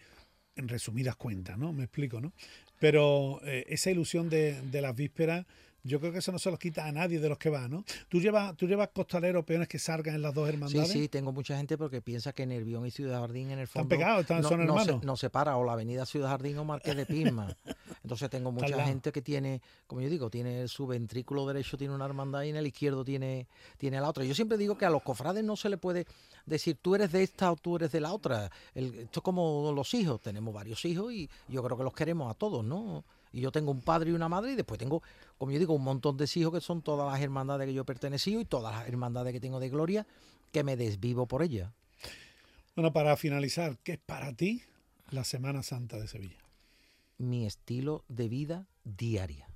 en 0.57 0.69
resumidas 0.69 1.17
cuentas, 1.17 1.59
¿no? 1.59 1.73
Me 1.73 1.85
explico, 1.85 2.21
¿no? 2.21 2.33
Pero 2.79 3.41
eh, 3.45 3.65
esa 3.69 3.91
ilusión 3.91 4.29
de, 4.29 4.61
de 4.63 4.81
las 4.81 4.95
vísperas 4.95 5.47
yo 5.85 6.01
creo 6.01 6.13
que 6.13 6.19
eso 6.19 6.33
no 6.33 6.39
se 6.39 6.51
los 6.51 6.59
quita 6.59 6.87
a 6.87 6.93
nadie 6.93 7.21
de 7.21 7.29
los 7.29 7.37
que 7.37 7.51
va, 7.51 7.69
¿no? 7.69 7.85
¿Tú 8.09 8.19
llevas, 8.19 8.57
tú 8.57 8.67
llevas 8.67 8.89
costaleros, 8.89 9.45
peones 9.45 9.69
que 9.69 9.79
salgan 9.79 10.15
en 10.15 10.23
las 10.23 10.33
dos 10.35 10.49
hermandades? 10.49 10.91
Sí, 10.91 11.03
sí, 11.03 11.09
tengo 11.09 11.31
mucha 11.31 11.57
gente 11.57 11.77
porque 11.77 12.01
piensa 12.01 12.33
que 12.33 12.47
Nervión 12.47 12.87
y 12.87 12.91
Ciudad 12.91 13.21
Jardín 13.21 13.51
en 13.51 13.59
el 13.59 13.69
fondo... 13.69 13.85
Están 13.85 13.99
pegados, 13.99 14.21
están, 14.23 14.43
son 14.43 14.63
hermanos. 14.63 15.05
No, 15.05 15.17
se, 15.17 15.27
separa 15.27 15.57
o 15.57 15.65
la 15.65 15.75
avenida 15.75 16.07
Ciudad 16.07 16.31
Jardín 16.31 16.57
o 16.59 16.65
Marqués 16.65 16.97
de 16.97 17.05
Pisma. 17.07 17.55
Entonces 18.03 18.31
tengo 18.31 18.51
mucha 18.51 18.85
gente 18.85 19.13
que 19.13 19.23
tiene, 19.23 19.61
como 19.87 20.01
yo 20.01 20.09
digo, 20.09 20.31
tiene 20.31 20.69
su 20.69 20.87
ventrículo 20.87 21.47
derecho 21.47 21.77
tiene 21.77 21.95
una 21.95 22.05
hermandad 22.05 22.43
y 22.43 22.51
en 22.51 22.57
el 22.57 22.67
izquierdo 22.67 23.05
tiene, 23.05 23.47
tiene 23.77 24.01
la 24.01 24.09
otra. 24.09 24.25
Yo 24.25 24.35
siempre 24.35 24.57
digo 24.57 24.79
que 24.79 24.87
a 24.87 24.91
los 24.91 25.03
cofrades 25.03 25.45
no 25.45 25.57
se 25.57 25.69
le 25.69 25.77
puede 25.77 26.07
decir 26.47 26.79
tú 26.81 26.95
eres 26.95 27.13
de 27.13 27.23
esta 27.23 27.53
o 27.53 27.57
tú 27.57 27.77
eres 27.77 27.93
de 27.93 28.01
la 28.01 28.13
otra. 28.13 28.51
esto 28.75 29.21
es 29.21 29.23
como 29.23 29.73
los 29.75 29.93
hijos, 29.95 30.21
tenemos 30.21 30.53
varios 30.55 30.85
hijos 30.85 31.13
y 31.13 31.29
yo 31.49 31.63
creo 31.63 31.77
que 31.77 31.85
los 31.85 31.95
queremos 31.95 32.31
a 32.31 32.35
todos, 32.35 32.65
¿no? 32.65 33.05
Y 33.35 33.41
yo 33.41 33.51
tengo 33.51 33.73
un 33.73 33.81
padre 33.81 34.11
y 34.11 34.13
una 34.15 34.29
madre 34.29 34.53
y 34.53 34.55
después 34.55 34.79
tengo, 34.79 35.03
como 35.39 35.51
yo 35.51 35.59
digo, 35.59 35.75
un 35.75 35.83
montón 35.83 36.17
de 36.17 36.31
hijos 36.37 36.53
que 36.53 36.61
son 36.61 36.83
todas 36.83 37.13
las 37.13 37.21
hermandades 37.21 37.67
que 37.67 37.75
yo 37.75 37.83
he 37.83 37.85
pertenecido 37.85 38.41
y 38.41 38.45
todas 38.45 38.77
las 38.77 38.87
hermandades 38.87 39.33
que 39.33 39.41
tengo 39.41 39.59
de 39.59 39.71
gloria 39.71 40.07
que 40.53 40.63
me 40.63 40.77
desvivo 40.77 41.27
por 41.27 41.43
ellas. 41.43 41.73
Bueno, 42.77 42.93
para 42.93 43.17
finalizar, 43.17 43.77
¿qué 43.79 43.95
es 43.95 43.99
para 43.99 44.33
ti 44.35 44.63
la 45.11 45.25
Semana 45.25 45.65
Santa 45.65 45.99
de 45.99 46.07
Sevilla? 46.07 46.45
Mi 47.19 47.45
estilo 47.45 48.05
de 48.07 48.29
vida 48.29 48.69
diaria. 48.85 49.49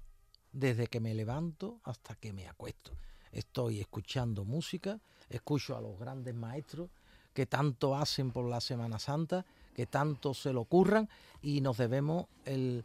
Desde 0.50 0.88
que 0.88 0.98
me 0.98 1.14
levanto 1.14 1.78
hasta 1.84 2.16
que 2.16 2.32
me 2.32 2.48
acuesto. 2.48 2.90
Estoy 3.30 3.78
escuchando 3.78 4.44
música, 4.44 4.98
escucho 5.30 5.76
a 5.76 5.80
los 5.80 5.96
grandes 6.00 6.34
maestros 6.34 6.90
que 7.32 7.46
tanto 7.46 7.94
hacen 7.94 8.32
por 8.32 8.48
la 8.50 8.60
Semana 8.60 8.98
Santa, 8.98 9.46
que 9.72 9.86
tanto 9.86 10.34
se 10.34 10.52
lo 10.52 10.62
ocurran 10.62 11.08
y 11.40 11.60
nos 11.60 11.76
debemos 11.76 12.26
el, 12.44 12.84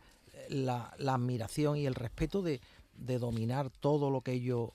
la, 0.50 0.94
admiración 1.08 1.78
y 1.78 1.86
el 1.86 1.96
respeto 1.96 2.42
de, 2.42 2.60
dominar 2.96 3.70
todo 3.70 4.10
lo 4.10 4.22
que 4.22 4.34
ellos, 4.34 4.70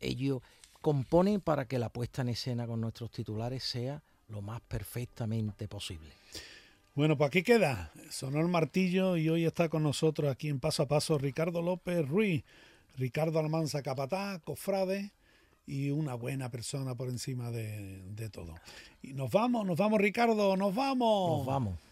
ellos 0.00 0.42
componen 0.80 1.40
para 1.40 1.66
que 1.66 1.78
la 1.78 1.88
puesta 1.88 2.22
en 2.22 2.30
escena 2.30 2.66
con 2.66 2.80
nuestros 2.80 3.10
titulares 3.10 3.62
sea 3.62 4.02
lo 4.28 4.42
más 4.42 4.60
perfectamente 4.62 5.68
posible. 5.68 6.10
Bueno, 6.94 7.16
pues 7.16 7.28
aquí 7.28 7.42
queda. 7.42 7.90
Sonó 8.10 8.40
el 8.40 8.48
martillo 8.48 9.16
y 9.16 9.28
hoy 9.28 9.46
está 9.46 9.68
con 9.68 9.82
nosotros 9.82 10.30
aquí 10.30 10.48
en 10.48 10.60
Paso 10.60 10.82
a 10.82 10.88
Paso 10.88 11.16
Ricardo 11.18 11.62
López 11.62 12.06
Ruiz, 12.06 12.44
Ricardo 12.96 13.38
Almanza 13.38 13.82
Capatá, 13.82 14.40
cofrade 14.44 15.12
y 15.66 15.90
una 15.90 16.14
buena 16.14 16.50
persona 16.50 16.94
por 16.94 17.08
encima 17.08 17.50
de, 17.50 18.02
de 18.10 18.28
todo. 18.28 18.54
Y 19.02 19.14
nos 19.14 19.30
vamos, 19.30 19.64
nos 19.66 19.78
vamos 19.78 20.00
Ricardo, 20.00 20.56
nos 20.56 20.74
vamos. 20.74 21.38
Nos 21.38 21.46
vamos. 21.46 21.91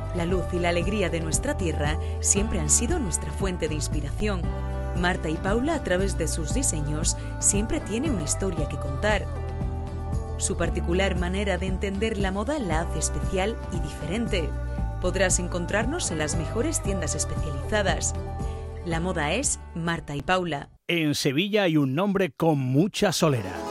La 0.15 0.25
luz 0.25 0.43
y 0.51 0.59
la 0.59 0.69
alegría 0.69 1.09
de 1.09 1.21
nuestra 1.21 1.57
tierra 1.57 1.97
siempre 2.19 2.59
han 2.59 2.69
sido 2.69 2.99
nuestra 2.99 3.31
fuente 3.31 3.67
de 3.67 3.75
inspiración. 3.75 4.41
Marta 4.97 5.29
y 5.29 5.35
Paula, 5.35 5.75
a 5.75 5.83
través 5.83 6.17
de 6.17 6.27
sus 6.27 6.53
diseños, 6.53 7.17
siempre 7.39 7.79
tiene 7.79 8.11
una 8.11 8.23
historia 8.23 8.67
que 8.67 8.77
contar. 8.77 9.25
Su 10.37 10.57
particular 10.57 11.17
manera 11.17 11.57
de 11.57 11.67
entender 11.67 12.17
la 12.17 12.31
moda 12.31 12.59
la 12.59 12.81
hace 12.81 12.99
especial 12.99 13.55
y 13.71 13.79
diferente. 13.79 14.49
Podrás 14.99 15.39
encontrarnos 15.39 16.11
en 16.11 16.17
las 16.17 16.35
mejores 16.35 16.81
tiendas 16.83 17.15
especializadas. 17.15 18.13
La 18.85 18.99
moda 18.99 19.31
es 19.33 19.59
Marta 19.75 20.15
y 20.15 20.21
Paula. 20.21 20.69
En 20.87 21.15
Sevilla 21.15 21.63
hay 21.63 21.77
un 21.77 21.95
nombre 21.95 22.31
con 22.31 22.59
mucha 22.59 23.13
solera. 23.13 23.70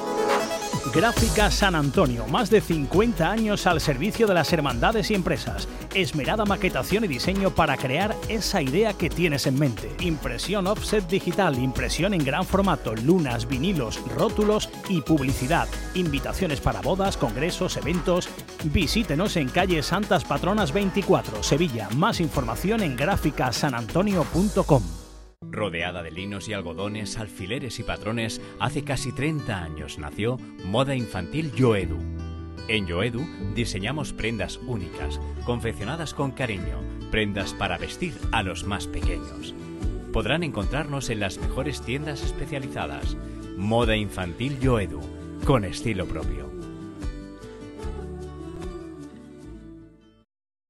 Gráfica 0.93 1.51
San 1.51 1.75
Antonio, 1.75 2.27
más 2.27 2.51
de 2.51 2.61
50 2.61 3.31
años 3.31 3.67
al 3.67 3.81
servicio 3.81 4.27
de 4.27 4.35
las 4.35 4.53
hermandades 4.53 5.11
y 5.11 5.15
empresas. 5.15 5.69
Esmerada 5.95 6.45
maquetación 6.45 7.05
y 7.05 7.09
diseño 7.09 7.51
para 7.51 7.77
crear 7.77 8.17
esa 8.29 8.61
idea 8.61 8.93
que 8.95 9.09
tienes 9.09 9.47
en 9.47 9.59
mente. 9.59 9.91
Impresión 10.01 10.67
offset 10.67 11.07
digital, 11.09 11.59
impresión 11.59 12.15
en 12.15 12.25
gran 12.25 12.45
formato, 12.45 12.95
lunas, 12.95 13.47
vinilos, 13.47 14.01
rótulos 14.17 14.69
y 14.89 15.01
publicidad. 15.03 15.69
Invitaciones 15.95 16.61
para 16.61 16.81
bodas, 16.81 17.17
congresos, 17.17 17.77
eventos. 17.77 18.29
Visítenos 18.65 19.37
en 19.37 19.49
calle 19.49 19.83
Santas 19.83 20.25
Patronas 20.25 20.73
24, 20.73 21.43
Sevilla. 21.43 21.89
Más 21.97 22.21
información 22.21 22.83
en 22.83 22.97
gráficasanantonio.com. 22.97 25.00
Rodeada 25.51 26.03
de 26.03 26.13
linos 26.13 26.49
y 26.49 26.53
algodones, 26.53 27.19
alfileres 27.19 27.81
y 27.81 27.83
patrones, 27.83 28.41
hace 28.61 28.85
casi 28.85 29.13
30 29.13 29.63
años 29.63 29.99
nació 29.99 30.37
Moda 30.65 30.95
Infantil 30.95 31.53
Yoedu. 31.53 31.99
En 32.69 32.87
Yoedu 32.87 33.27
diseñamos 33.55 34.13
prendas 34.13 34.59
únicas, 34.67 35.21
confeccionadas 35.45 36.15
con 36.15 36.31
cariño, 36.31 36.79
prendas 37.11 37.53
para 37.53 37.79
vestir 37.79 38.15
a 38.31 38.45
los 38.45 38.65
más 38.65 38.87
pequeños. 38.87 39.55
Podrán 40.13 40.45
encontrarnos 40.45 41.11
en 41.11 41.19
las 41.19 41.39
mejores 41.39 41.83
tiendas 41.83 42.23
especializadas. 42.23 43.17
Moda 43.57 43.97
Infantil 43.97 44.59
Yoedu, 44.61 45.01
con 45.45 45.65
estilo 45.65 46.07
propio. 46.07 46.60